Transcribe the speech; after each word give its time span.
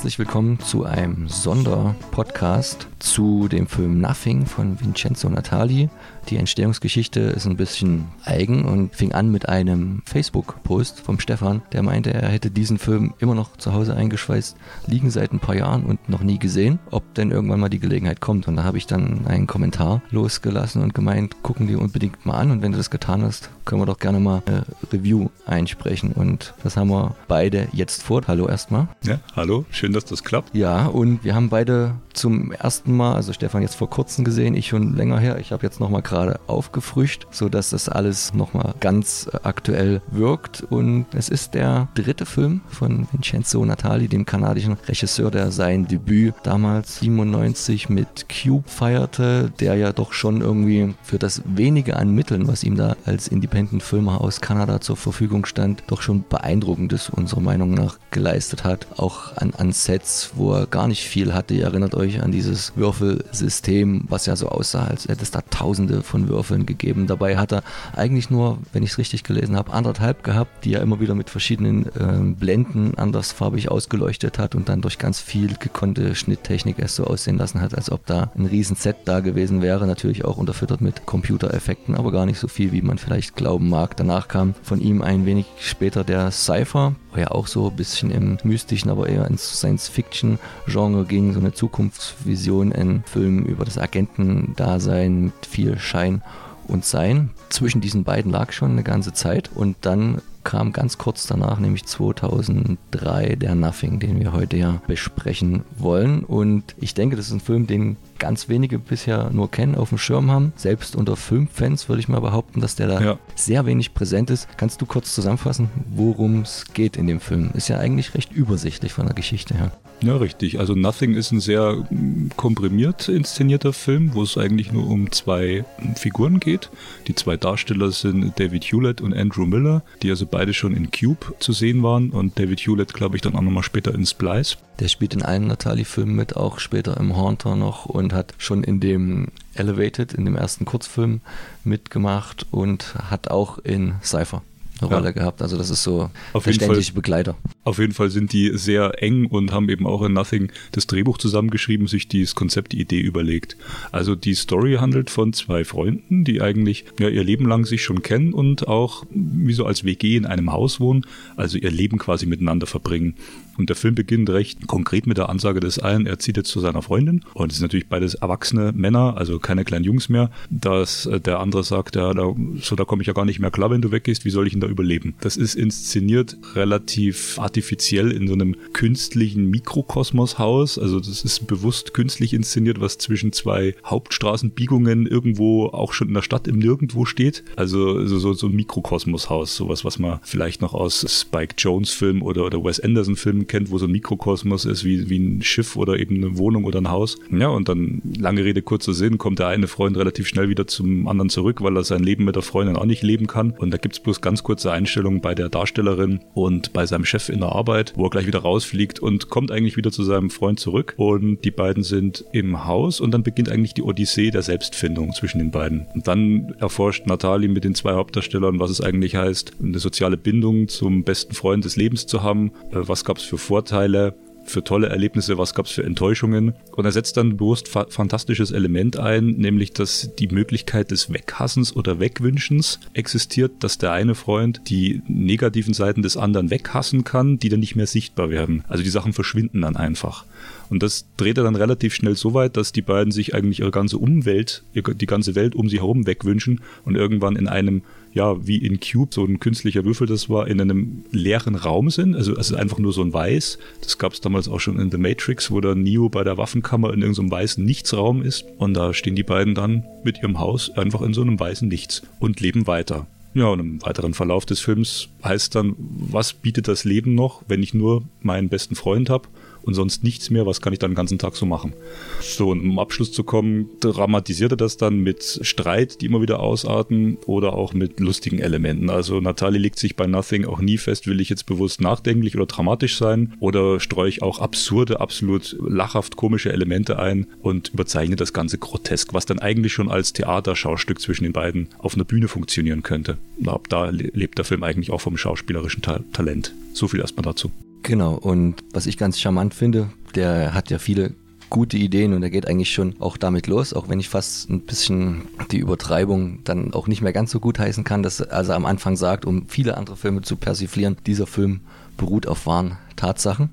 Herzlich 0.00 0.18
willkommen 0.18 0.58
zu 0.60 0.86
einem 0.86 1.28
Sonderpodcast 1.28 2.86
zu 3.00 3.48
dem 3.48 3.66
Film 3.66 4.00
Nothing 4.00 4.46
von 4.46 4.80
Vincenzo 4.80 5.28
Natali. 5.28 5.90
Die 6.30 6.36
Entstehungsgeschichte 6.36 7.20
ist 7.20 7.46
ein 7.46 7.56
bisschen 7.56 8.06
eigen 8.24 8.64
und 8.64 8.94
fing 8.94 9.12
an 9.12 9.30
mit 9.30 9.48
einem 9.48 10.02
Facebook-Post 10.06 11.00
vom 11.00 11.20
Stefan, 11.20 11.60
der 11.72 11.82
meinte, 11.82 12.14
er 12.14 12.28
hätte 12.28 12.50
diesen 12.50 12.78
Film 12.78 13.12
immer 13.18 13.34
noch 13.34 13.56
zu 13.56 13.74
Hause 13.74 13.94
eingeschweißt, 13.94 14.56
liegen 14.86 15.10
seit 15.10 15.32
ein 15.32 15.40
paar 15.40 15.56
Jahren 15.56 15.84
und 15.84 16.08
noch 16.08 16.22
nie 16.22 16.38
gesehen, 16.38 16.78
ob 16.90 17.14
denn 17.14 17.30
irgendwann 17.30 17.60
mal 17.60 17.68
die 17.68 17.80
Gelegenheit 17.80 18.20
kommt. 18.20 18.48
Und 18.48 18.56
da 18.56 18.64
habe 18.64 18.78
ich 18.78 18.86
dann 18.86 19.26
einen 19.26 19.46
Kommentar 19.46 20.00
losgelassen 20.10 20.82
und 20.82 20.94
gemeint, 20.94 21.42
gucken 21.42 21.66
die 21.66 21.76
unbedingt 21.76 22.24
mal 22.24 22.38
an 22.38 22.50
und 22.50 22.62
wenn 22.62 22.72
du 22.72 22.78
das 22.78 22.90
getan 22.90 23.22
hast, 23.22 23.50
können 23.64 23.82
wir 23.82 23.86
doch 23.86 23.98
gerne 23.98 24.20
mal 24.20 24.42
eine 24.46 24.64
Review 24.92 25.28
einsprechen. 25.46 26.12
Und 26.12 26.54
das 26.62 26.76
haben 26.76 26.88
wir 26.88 27.14
beide 27.28 27.68
jetzt 27.72 28.02
vor. 28.02 28.22
Hallo 28.26 28.48
erstmal. 28.48 28.88
Ja, 29.04 29.20
hallo, 29.34 29.64
schön, 29.70 29.89
dass 29.92 30.04
das 30.04 30.24
klappt. 30.24 30.54
Ja, 30.54 30.86
und 30.86 31.24
wir 31.24 31.34
haben 31.34 31.48
beide 31.48 31.94
zum 32.14 32.52
ersten 32.52 32.96
Mal, 32.96 33.14
also 33.14 33.32
Stefan 33.32 33.62
jetzt 33.62 33.74
vor 33.74 33.90
kurzem 33.90 34.24
gesehen, 34.24 34.54
ich 34.54 34.68
schon 34.68 34.94
länger 34.94 35.18
her. 35.18 35.38
Ich 35.38 35.52
habe 35.52 35.64
jetzt 35.64 35.80
nochmal 35.80 36.02
gerade 36.02 36.40
aufgefrischt, 36.46 37.26
sodass 37.30 37.70
das 37.70 37.88
alles 37.88 38.34
nochmal 38.34 38.74
ganz 38.80 39.28
äh, 39.32 39.38
aktuell 39.42 40.02
wirkt. 40.10 40.62
Und 40.68 41.06
es 41.14 41.28
ist 41.28 41.54
der 41.54 41.88
dritte 41.94 42.26
Film 42.26 42.60
von 42.68 43.08
Vincenzo 43.12 43.64
Natali, 43.64 44.08
dem 44.08 44.26
kanadischen 44.26 44.76
Regisseur, 44.88 45.30
der 45.30 45.50
sein 45.50 45.86
Debüt 45.86 46.34
damals 46.42 47.00
97 47.00 47.88
mit 47.88 48.26
Cube 48.28 48.68
feierte, 48.68 49.52
der 49.60 49.74
ja 49.76 49.92
doch 49.92 50.12
schon 50.12 50.40
irgendwie 50.40 50.94
für 51.02 51.18
das 51.18 51.42
wenige 51.44 51.96
an 51.96 52.14
Mitteln, 52.14 52.48
was 52.48 52.64
ihm 52.64 52.76
da 52.76 52.96
als 53.06 53.28
Independent-Filmer 53.28 54.20
aus 54.20 54.40
Kanada 54.40 54.80
zur 54.80 54.96
Verfügung 54.96 55.46
stand, 55.46 55.84
doch 55.86 56.02
schon 56.02 56.24
beeindruckendes 56.28 57.10
unserer 57.10 57.40
Meinung 57.40 57.72
nach 57.72 57.98
geleistet 58.10 58.64
hat. 58.64 58.86
Auch 58.96 59.36
an, 59.36 59.52
an 59.56 59.72
Sets, 59.72 60.32
wo 60.34 60.52
er 60.52 60.66
gar 60.66 60.88
nicht 60.88 61.04
viel 61.04 61.34
hatte. 61.34 61.54
Ihr 61.54 61.64
erinnert 61.64 61.94
euch 61.94 61.99
an 62.00 62.32
dieses 62.32 62.76
Würfelsystem, 62.76 64.04
was 64.08 64.26
ja 64.26 64.36
so 64.36 64.48
aussah, 64.48 64.84
als 64.84 65.08
hätte 65.08 65.22
es 65.22 65.30
da 65.30 65.42
tausende 65.42 66.02
von 66.02 66.28
Würfeln 66.28 66.66
gegeben. 66.66 67.06
Dabei 67.06 67.36
hat 67.36 67.52
er 67.52 67.62
eigentlich 67.94 68.30
nur, 68.30 68.58
wenn 68.72 68.82
ich 68.82 68.90
es 68.90 68.98
richtig 68.98 69.24
gelesen 69.24 69.56
habe, 69.56 69.72
anderthalb 69.72 70.24
gehabt, 70.24 70.64
die 70.64 70.74
er 70.74 70.82
immer 70.82 71.00
wieder 71.00 71.14
mit 71.14 71.30
verschiedenen 71.30 71.86
äh, 71.86 72.34
Blenden 72.34 72.96
andersfarbig 72.96 73.70
ausgeleuchtet 73.70 74.38
hat 74.38 74.54
und 74.54 74.68
dann 74.68 74.80
durch 74.80 74.98
ganz 74.98 75.20
viel 75.20 75.54
gekonnte 75.58 76.14
Schnitttechnik 76.14 76.76
es 76.78 76.96
so 76.96 77.04
aussehen 77.04 77.38
lassen 77.38 77.60
hat, 77.60 77.74
als 77.74 77.92
ob 77.92 78.06
da 78.06 78.32
ein 78.36 78.46
riesen 78.46 78.76
Set 78.76 78.96
da 79.04 79.20
gewesen 79.20 79.62
wäre. 79.62 79.86
Natürlich 79.86 80.24
auch 80.24 80.38
unterfüttert 80.38 80.80
mit 80.80 81.06
Computereffekten, 81.06 81.94
aber 81.94 82.12
gar 82.12 82.26
nicht 82.26 82.38
so 82.38 82.48
viel, 82.48 82.72
wie 82.72 82.82
man 82.82 82.98
vielleicht 82.98 83.36
glauben 83.36 83.68
mag. 83.68 83.96
Danach 83.96 84.28
kam 84.28 84.54
von 84.62 84.80
ihm 84.80 85.02
ein 85.02 85.26
wenig 85.26 85.46
später 85.58 86.04
der 86.04 86.30
Cypher, 86.30 86.94
ja 87.16 87.30
auch 87.30 87.46
so 87.46 87.68
ein 87.68 87.76
bisschen 87.76 88.10
im 88.10 88.38
mystischen, 88.44 88.90
aber 88.90 89.08
eher 89.08 89.26
ins 89.26 89.58
Science-Fiction-Genre 89.58 91.04
ging, 91.04 91.32
so 91.32 91.40
eine 91.40 91.52
Zukunftsvision, 91.52 92.72
ein 92.72 93.02
Film 93.06 93.44
über 93.44 93.64
das 93.64 93.78
Agentendasein 93.78 95.24
mit 95.24 95.46
viel 95.46 95.78
Schein 95.78 96.22
und 96.68 96.84
Sein. 96.84 97.30
Zwischen 97.48 97.80
diesen 97.80 98.04
beiden 98.04 98.30
lag 98.30 98.52
schon 98.52 98.72
eine 98.72 98.84
ganze 98.84 99.12
Zeit 99.12 99.50
und 99.54 99.76
dann 99.80 100.22
kam 100.44 100.72
ganz 100.72 100.98
kurz 100.98 101.26
danach, 101.26 101.58
nämlich 101.58 101.84
2003, 101.84 103.36
der 103.36 103.54
Nothing, 103.54 104.00
den 104.00 104.20
wir 104.20 104.32
heute 104.32 104.56
ja 104.56 104.80
besprechen 104.86 105.64
wollen. 105.76 106.24
Und 106.24 106.74
ich 106.78 106.94
denke, 106.94 107.16
das 107.16 107.26
ist 107.26 107.32
ein 107.32 107.40
Film, 107.40 107.66
den 107.66 107.96
ganz 108.18 108.48
wenige 108.48 108.78
bisher 108.78 109.30
nur 109.30 109.50
kennen, 109.50 109.74
auf 109.74 109.90
dem 109.90 109.98
Schirm 109.98 110.30
haben. 110.30 110.52
Selbst 110.56 110.96
unter 110.96 111.16
Filmfans 111.16 111.88
würde 111.88 112.00
ich 112.00 112.08
mal 112.08 112.20
behaupten, 112.20 112.60
dass 112.60 112.76
der 112.76 112.88
da 112.88 113.00
ja. 113.00 113.18
sehr 113.34 113.66
wenig 113.66 113.94
präsent 113.94 114.30
ist. 114.30 114.48
Kannst 114.56 114.80
du 114.80 114.86
kurz 114.86 115.14
zusammenfassen, 115.14 115.70
worum 115.94 116.42
es 116.42 116.66
geht 116.72 116.96
in 116.96 117.06
dem 117.06 117.20
Film? 117.20 117.50
Ist 117.54 117.68
ja 117.68 117.78
eigentlich 117.78 118.14
recht 118.14 118.32
übersichtlich 118.32 118.92
von 118.92 119.06
der 119.06 119.14
Geschichte 119.14 119.54
her. 119.54 119.72
Ja, 120.02 120.16
richtig. 120.16 120.58
Also 120.58 120.74
Nothing 120.74 121.14
ist 121.14 121.30
ein 121.30 121.40
sehr 121.40 121.84
mm, 121.90 122.30
komprimiert 122.36 123.08
inszenierter 123.08 123.72
Film, 123.72 124.14
wo 124.14 124.22
es 124.22 124.38
eigentlich 124.38 124.72
nur 124.72 124.86
um 124.86 125.12
zwei 125.12 125.64
Figuren 125.94 126.40
geht. 126.40 126.70
Die 127.06 127.14
zwei 127.14 127.36
Darsteller 127.36 127.90
sind 127.90 128.38
David 128.38 128.64
Hewlett 128.64 129.02
und 129.02 129.12
Andrew 129.12 129.44
Miller, 129.44 129.82
die 130.02 130.10
also 130.10 130.24
beide 130.24 130.54
schon 130.54 130.74
in 130.74 130.90
Cube 130.90 131.34
zu 131.38 131.52
sehen 131.52 131.82
waren 131.82 132.10
und 132.10 132.38
David 132.38 132.60
Hewlett, 132.60 132.94
glaube 132.94 133.16
ich, 133.16 133.22
dann 133.22 133.36
auch 133.36 133.42
nochmal 133.42 133.62
später 133.62 133.94
in 133.94 134.06
Splice. 134.06 134.56
Der 134.78 134.88
spielt 134.88 135.12
in 135.12 135.22
allen 135.22 135.46
Natalie-Filmen 135.46 136.14
mit, 136.14 136.34
auch 136.34 136.58
später 136.58 136.96
im 136.96 137.16
Haunter 137.16 137.54
noch 137.54 137.84
und 137.84 138.14
hat 138.14 138.32
schon 138.38 138.64
in 138.64 138.80
dem 138.80 139.28
Elevated, 139.54 140.14
in 140.14 140.24
dem 140.24 140.36
ersten 140.36 140.64
Kurzfilm 140.64 141.20
mitgemacht 141.64 142.46
und 142.50 142.94
hat 143.10 143.30
auch 143.30 143.58
in 143.58 143.96
Cypher 144.02 144.42
eine 144.80 144.90
ja. 144.90 144.96
Rolle 144.98 145.12
gehabt. 145.12 145.42
Also 145.42 145.56
das 145.56 145.70
ist 145.70 145.82
so 145.82 146.10
auf 146.32 146.44
der 146.44 146.52
ständige 146.52 146.92
Begleiter. 146.92 147.36
Auf 147.64 147.78
jeden 147.78 147.92
Fall 147.92 148.10
sind 148.10 148.32
die 148.32 148.56
sehr 148.56 149.02
eng 149.02 149.26
und 149.26 149.52
haben 149.52 149.68
eben 149.68 149.86
auch 149.86 150.02
in 150.02 150.12
Nothing 150.12 150.50
das 150.72 150.86
Drehbuch 150.86 151.18
zusammengeschrieben, 151.18 151.86
sich 151.86 152.08
dieses 152.08 152.34
Konzept, 152.34 152.72
die 152.72 152.80
Idee 152.80 153.00
überlegt. 153.00 153.56
Also 153.92 154.14
die 154.14 154.34
Story 154.34 154.76
handelt 154.80 155.10
von 155.10 155.32
zwei 155.32 155.64
Freunden, 155.64 156.24
die 156.24 156.40
eigentlich 156.40 156.84
ja, 156.98 157.08
ihr 157.08 157.24
Leben 157.24 157.46
lang 157.46 157.64
sich 157.64 157.82
schon 157.82 158.02
kennen 158.02 158.32
und 158.32 158.68
auch 158.68 159.04
wie 159.10 159.52
so 159.52 159.64
als 159.64 159.84
WG 159.84 160.16
in 160.16 160.26
einem 160.26 160.52
Haus 160.52 160.80
wohnen, 160.80 161.06
also 161.36 161.58
ihr 161.58 161.70
Leben 161.70 161.98
quasi 161.98 162.26
miteinander 162.26 162.66
verbringen. 162.66 163.14
Und 163.60 163.68
der 163.68 163.76
Film 163.76 163.94
beginnt 163.94 164.30
recht 164.30 164.66
konkret 164.66 165.06
mit 165.06 165.18
der 165.18 165.28
Ansage 165.28 165.60
des 165.60 165.78
einen, 165.78 166.06
er 166.06 166.18
zieht 166.18 166.38
jetzt 166.38 166.48
zu 166.48 166.60
seiner 166.60 166.80
Freundin. 166.80 167.26
Und 167.34 167.52
es 167.52 167.58
sind 167.58 167.64
natürlich 167.64 167.88
beides 167.88 168.14
erwachsene 168.14 168.72
Männer, 168.72 169.18
also 169.18 169.38
keine 169.38 169.66
kleinen 169.66 169.84
Jungs 169.84 170.08
mehr, 170.08 170.30
dass 170.48 171.04
äh, 171.04 171.20
der 171.20 171.40
andere 171.40 171.62
sagt, 171.62 171.94
ja, 171.94 172.14
da, 172.14 172.34
so 172.62 172.74
da 172.74 172.86
komme 172.86 173.02
ich 173.02 173.08
ja 173.08 173.12
gar 173.12 173.26
nicht 173.26 173.38
mehr 173.38 173.50
klar, 173.50 173.70
wenn 173.70 173.82
du 173.82 173.92
weggehst, 173.92 174.24
wie 174.24 174.30
soll 174.30 174.46
ich 174.46 174.54
denn 174.54 174.62
da 174.62 174.66
überleben? 174.66 175.14
Das 175.20 175.36
ist 175.36 175.56
inszeniert 175.56 176.38
relativ 176.54 177.38
artifiziell 177.38 178.10
in 178.12 178.28
so 178.28 178.32
einem 178.32 178.56
künstlichen 178.72 179.50
Mikrokosmoshaus. 179.50 180.78
Also 180.78 180.98
das 180.98 181.22
ist 181.22 181.46
bewusst 181.46 181.92
künstlich 181.92 182.32
inszeniert, 182.32 182.80
was 182.80 182.96
zwischen 182.96 183.34
zwei 183.34 183.74
Hauptstraßenbiegungen 183.84 185.06
irgendwo 185.06 185.66
auch 185.66 185.92
schon 185.92 186.08
in 186.08 186.14
der 186.14 186.22
Stadt 186.22 186.48
im 186.48 186.60
Nirgendwo 186.60 187.04
steht. 187.04 187.44
Also 187.56 188.06
so, 188.06 188.32
so, 188.32 188.46
ein 188.46 188.54
Mikrokosmoshaus, 188.54 189.54
sowas, 189.54 189.84
was 189.84 189.98
man 189.98 190.18
vielleicht 190.22 190.62
noch 190.62 190.72
aus 190.72 191.04
Spike 191.06 191.56
Jones 191.58 191.90
Film 191.90 192.22
oder, 192.22 192.46
oder 192.46 192.64
Wes 192.64 192.80
Anderson 192.80 193.16
Film 193.16 193.49
kennt, 193.50 193.70
wo 193.70 193.78
so 193.78 193.86
ein 193.86 193.92
Mikrokosmos 193.92 194.64
ist, 194.64 194.84
wie, 194.84 195.10
wie 195.10 195.18
ein 195.18 195.42
Schiff 195.42 195.76
oder 195.76 195.98
eben 195.98 196.16
eine 196.16 196.38
Wohnung 196.38 196.64
oder 196.64 196.80
ein 196.80 196.90
Haus. 196.90 197.18
Ja, 197.30 197.48
und 197.48 197.68
dann, 197.68 198.00
lange 198.16 198.44
Rede, 198.44 198.62
kurzer 198.62 198.94
Sinn, 198.94 199.18
kommt 199.18 199.40
der 199.40 199.48
eine 199.48 199.66
Freund 199.66 199.96
relativ 199.96 200.28
schnell 200.28 200.48
wieder 200.48 200.66
zum 200.66 201.08
anderen 201.08 201.30
zurück, 201.30 201.60
weil 201.60 201.76
er 201.76 201.84
sein 201.84 202.02
Leben 202.02 202.24
mit 202.24 202.36
der 202.36 202.42
Freundin 202.42 202.76
auch 202.76 202.84
nicht 202.84 203.02
leben 203.02 203.26
kann. 203.26 203.50
Und 203.50 203.72
da 203.72 203.76
gibt 203.76 203.96
es 203.96 204.00
bloß 204.00 204.20
ganz 204.20 204.42
kurze 204.42 204.70
Einstellungen 204.70 205.20
bei 205.20 205.34
der 205.34 205.48
Darstellerin 205.48 206.20
und 206.32 206.72
bei 206.72 206.86
seinem 206.86 207.04
Chef 207.04 207.28
in 207.28 207.40
der 207.40 207.50
Arbeit, 207.50 207.92
wo 207.96 208.04
er 208.04 208.10
gleich 208.10 208.26
wieder 208.26 208.38
rausfliegt 208.38 209.00
und 209.00 209.30
kommt 209.30 209.50
eigentlich 209.50 209.76
wieder 209.76 209.90
zu 209.90 210.04
seinem 210.04 210.30
Freund 210.30 210.60
zurück. 210.60 210.94
Und 210.96 211.44
die 211.44 211.50
beiden 211.50 211.82
sind 211.82 212.24
im 212.32 212.66
Haus 212.66 213.00
und 213.00 213.10
dann 213.10 213.24
beginnt 213.24 213.50
eigentlich 213.50 213.74
die 213.74 213.82
Odyssee 213.82 214.30
der 214.30 214.42
Selbstfindung 214.42 215.12
zwischen 215.12 215.38
den 215.38 215.50
beiden. 215.50 215.86
Und 215.94 216.06
dann 216.06 216.54
erforscht 216.60 217.06
Natalie 217.06 217.48
mit 217.48 217.64
den 217.64 217.74
zwei 217.74 217.94
Hauptdarstellern, 217.94 218.60
was 218.60 218.70
es 218.70 218.80
eigentlich 218.80 219.16
heißt, 219.16 219.54
eine 219.60 219.80
soziale 219.80 220.16
Bindung 220.16 220.68
zum 220.68 221.02
besten 221.02 221.34
Freund 221.34 221.64
des 221.64 221.74
Lebens 221.74 222.06
zu 222.06 222.22
haben. 222.22 222.52
Äh, 222.70 222.76
was 222.86 223.04
gab 223.04 223.16
es 223.16 223.24
für 223.24 223.39
Vorteile, 223.40 224.14
für 224.44 224.64
tolle 224.64 224.88
Erlebnisse, 224.88 225.38
was 225.38 225.54
gab 225.54 225.66
es 225.66 225.72
für 225.72 225.84
Enttäuschungen. 225.84 226.54
Und 226.72 226.84
er 226.84 226.92
setzt 226.92 227.16
dann 227.16 227.36
bewusst 227.36 227.68
fa 227.68 227.86
fantastisches 227.88 228.50
Element 228.50 228.98
ein, 228.98 229.36
nämlich 229.36 229.72
dass 229.72 230.10
die 230.18 230.28
Möglichkeit 230.28 230.90
des 230.90 231.12
Weghassens 231.12 231.74
oder 231.74 232.00
Wegwünschens 232.00 232.80
existiert, 232.92 233.52
dass 233.60 233.78
der 233.78 233.92
eine 233.92 234.14
Freund 234.14 234.62
die 234.66 235.02
negativen 235.06 235.74
Seiten 235.74 236.02
des 236.02 236.16
anderen 236.16 236.50
weghassen 236.50 237.04
kann, 237.04 237.38
die 237.38 237.48
dann 237.48 237.60
nicht 237.60 237.76
mehr 237.76 237.86
sichtbar 237.86 238.30
werden. 238.30 238.64
Also 238.68 238.82
die 238.82 238.90
Sachen 238.90 239.12
verschwinden 239.12 239.62
dann 239.62 239.76
einfach. 239.76 240.24
Und 240.70 240.82
das 240.82 241.06
dreht 241.16 241.36
er 241.36 241.44
dann 241.44 241.56
relativ 241.56 241.94
schnell 241.94 242.16
so 242.16 242.32
weit, 242.32 242.56
dass 242.56 242.72
die 242.72 242.82
beiden 242.82 243.10
sich 243.10 243.34
eigentlich 243.34 243.60
ihre 243.60 243.72
ganze 243.72 243.98
Umwelt, 243.98 244.62
die 244.74 245.06
ganze 245.06 245.34
Welt 245.34 245.54
um 245.54 245.68
sie 245.68 245.78
herum 245.78 246.06
wegwünschen 246.06 246.60
und 246.84 246.94
irgendwann 246.94 247.36
in 247.36 247.48
einem 247.48 247.82
ja, 248.12 248.44
wie 248.46 248.56
in 248.56 248.80
Cube, 248.80 249.14
so 249.14 249.24
ein 249.24 249.38
künstlicher 249.38 249.84
Würfel 249.84 250.06
das 250.06 250.28
war, 250.28 250.48
in 250.48 250.60
einem 250.60 251.04
leeren 251.12 251.54
Raum 251.54 251.90
sind. 251.90 252.16
Also 252.16 252.36
es 252.36 252.50
ist 252.50 252.56
einfach 252.56 252.78
nur 252.78 252.92
so 252.92 253.02
ein 253.02 253.12
Weiß. 253.12 253.58
Das 253.82 253.98
gab 253.98 254.12
es 254.12 254.20
damals 254.20 254.48
auch 254.48 254.58
schon 254.58 254.80
in 254.80 254.90
The 254.90 254.98
Matrix, 254.98 255.50
wo 255.50 255.60
der 255.60 255.74
Neo 255.74 256.08
bei 256.08 256.24
der 256.24 256.36
Waffenkammer 256.36 256.92
in 256.92 257.02
irgendeinem 257.02 257.30
weißen 257.30 257.64
Nichtsraum 257.64 258.22
ist. 258.22 258.44
Und 258.58 258.74
da 258.74 258.94
stehen 258.94 259.14
die 259.14 259.22
beiden 259.22 259.54
dann 259.54 259.84
mit 260.02 260.18
ihrem 260.18 260.40
Haus 260.40 260.70
einfach 260.76 261.02
in 261.02 261.14
so 261.14 261.22
einem 261.22 261.38
weißen 261.38 261.68
Nichts 261.68 262.02
und 262.18 262.40
leben 262.40 262.66
weiter. 262.66 263.06
Ja, 263.32 263.46
und 263.46 263.60
im 263.60 263.82
weiteren 263.82 264.12
Verlauf 264.12 264.44
des 264.44 264.58
Films 264.58 265.08
heißt 265.22 265.54
dann, 265.54 265.76
was 265.78 266.32
bietet 266.32 266.66
das 266.66 266.82
Leben 266.84 267.14
noch, 267.14 267.42
wenn 267.46 267.62
ich 267.62 267.74
nur 267.74 268.02
meinen 268.22 268.48
besten 268.48 268.74
Freund 268.74 269.08
habe 269.08 269.28
und 269.70 269.74
sonst 269.74 270.02
nichts 270.02 270.30
mehr, 270.30 270.46
was 270.46 270.60
kann 270.60 270.72
ich 270.72 270.80
dann 270.80 270.90
den 270.90 270.96
ganzen 270.96 271.20
Tag 271.20 271.36
so 271.36 271.46
machen? 271.46 271.74
So, 272.20 272.50
und 272.50 272.60
um 272.60 272.80
Abschluss 272.80 273.12
zu 273.12 273.22
kommen, 273.22 273.70
dramatisiert 273.78 274.50
er 274.50 274.56
das 274.56 274.76
dann 274.76 274.98
mit 274.98 275.38
Streit, 275.42 276.00
die 276.00 276.06
immer 276.06 276.20
wieder 276.20 276.40
ausarten 276.40 277.18
oder 277.26 277.52
auch 277.52 277.72
mit 277.72 278.00
lustigen 278.00 278.40
Elementen. 278.40 278.90
Also 278.90 279.20
Natalie 279.20 279.60
legt 279.60 279.78
sich 279.78 279.94
bei 279.94 280.08
Nothing 280.08 280.44
auch 280.44 280.58
nie 280.58 280.76
fest, 280.76 281.06
will 281.06 281.20
ich 281.20 281.28
jetzt 281.28 281.46
bewusst 281.46 281.80
nachdenklich 281.80 282.34
oder 282.34 282.46
dramatisch 282.46 282.98
sein 282.98 283.34
oder 283.38 283.78
streue 283.78 284.08
ich 284.08 284.22
auch 284.22 284.40
absurde, 284.40 284.98
absolut 284.98 285.56
lachhaft 285.64 286.16
komische 286.16 286.52
Elemente 286.52 286.98
ein 286.98 287.28
und 287.40 287.68
überzeichne 287.68 288.16
das 288.16 288.32
Ganze 288.32 288.58
grotesk, 288.58 289.14
was 289.14 289.24
dann 289.24 289.38
eigentlich 289.38 289.72
schon 289.72 289.88
als 289.88 290.12
Theaterschaustück 290.12 291.00
zwischen 291.00 291.22
den 291.22 291.32
beiden 291.32 291.68
auf 291.78 291.94
einer 291.94 292.04
Bühne 292.04 292.26
funktionieren 292.26 292.82
könnte. 292.82 293.18
Ab 293.46 293.68
da 293.68 293.90
lebt 293.90 294.38
der 294.38 294.44
Film 294.44 294.64
eigentlich 294.64 294.90
auch 294.90 295.00
vom 295.00 295.16
schauspielerischen 295.16 295.82
Ta 295.82 296.00
Talent. 296.12 296.52
So 296.72 296.88
viel 296.88 296.98
erstmal 296.98 297.22
dazu. 297.22 297.52
Genau, 297.82 298.14
und 298.14 298.62
was 298.72 298.86
ich 298.86 298.98
ganz 298.98 299.18
charmant 299.18 299.54
finde, 299.54 299.90
der 300.14 300.54
hat 300.54 300.70
ja 300.70 300.78
viele 300.78 301.14
gute 301.48 301.76
Ideen 301.76 302.14
und 302.14 302.22
er 302.22 302.30
geht 302.30 302.46
eigentlich 302.48 302.72
schon 302.72 302.94
auch 303.00 303.16
damit 303.16 303.48
los, 303.48 303.74
auch 303.74 303.88
wenn 303.88 303.98
ich 303.98 304.08
fast 304.08 304.48
ein 304.48 304.60
bisschen 304.60 305.22
die 305.50 305.58
Übertreibung 305.58 306.38
dann 306.44 306.72
auch 306.72 306.86
nicht 306.86 307.02
mehr 307.02 307.12
ganz 307.12 307.32
so 307.32 307.40
gut 307.40 307.58
heißen 307.58 307.82
kann, 307.82 308.02
dass 308.02 308.20
er 308.20 308.32
also 308.32 308.52
am 308.52 308.64
Anfang 308.64 308.96
sagt, 308.96 309.24
um 309.24 309.46
viele 309.48 309.76
andere 309.76 309.96
Filme 309.96 310.22
zu 310.22 310.36
persiflieren, 310.36 310.96
dieser 311.06 311.26
Film 311.26 311.60
beruht 311.96 312.26
auf 312.26 312.46
wahren 312.46 312.78
Tatsachen. 312.96 313.50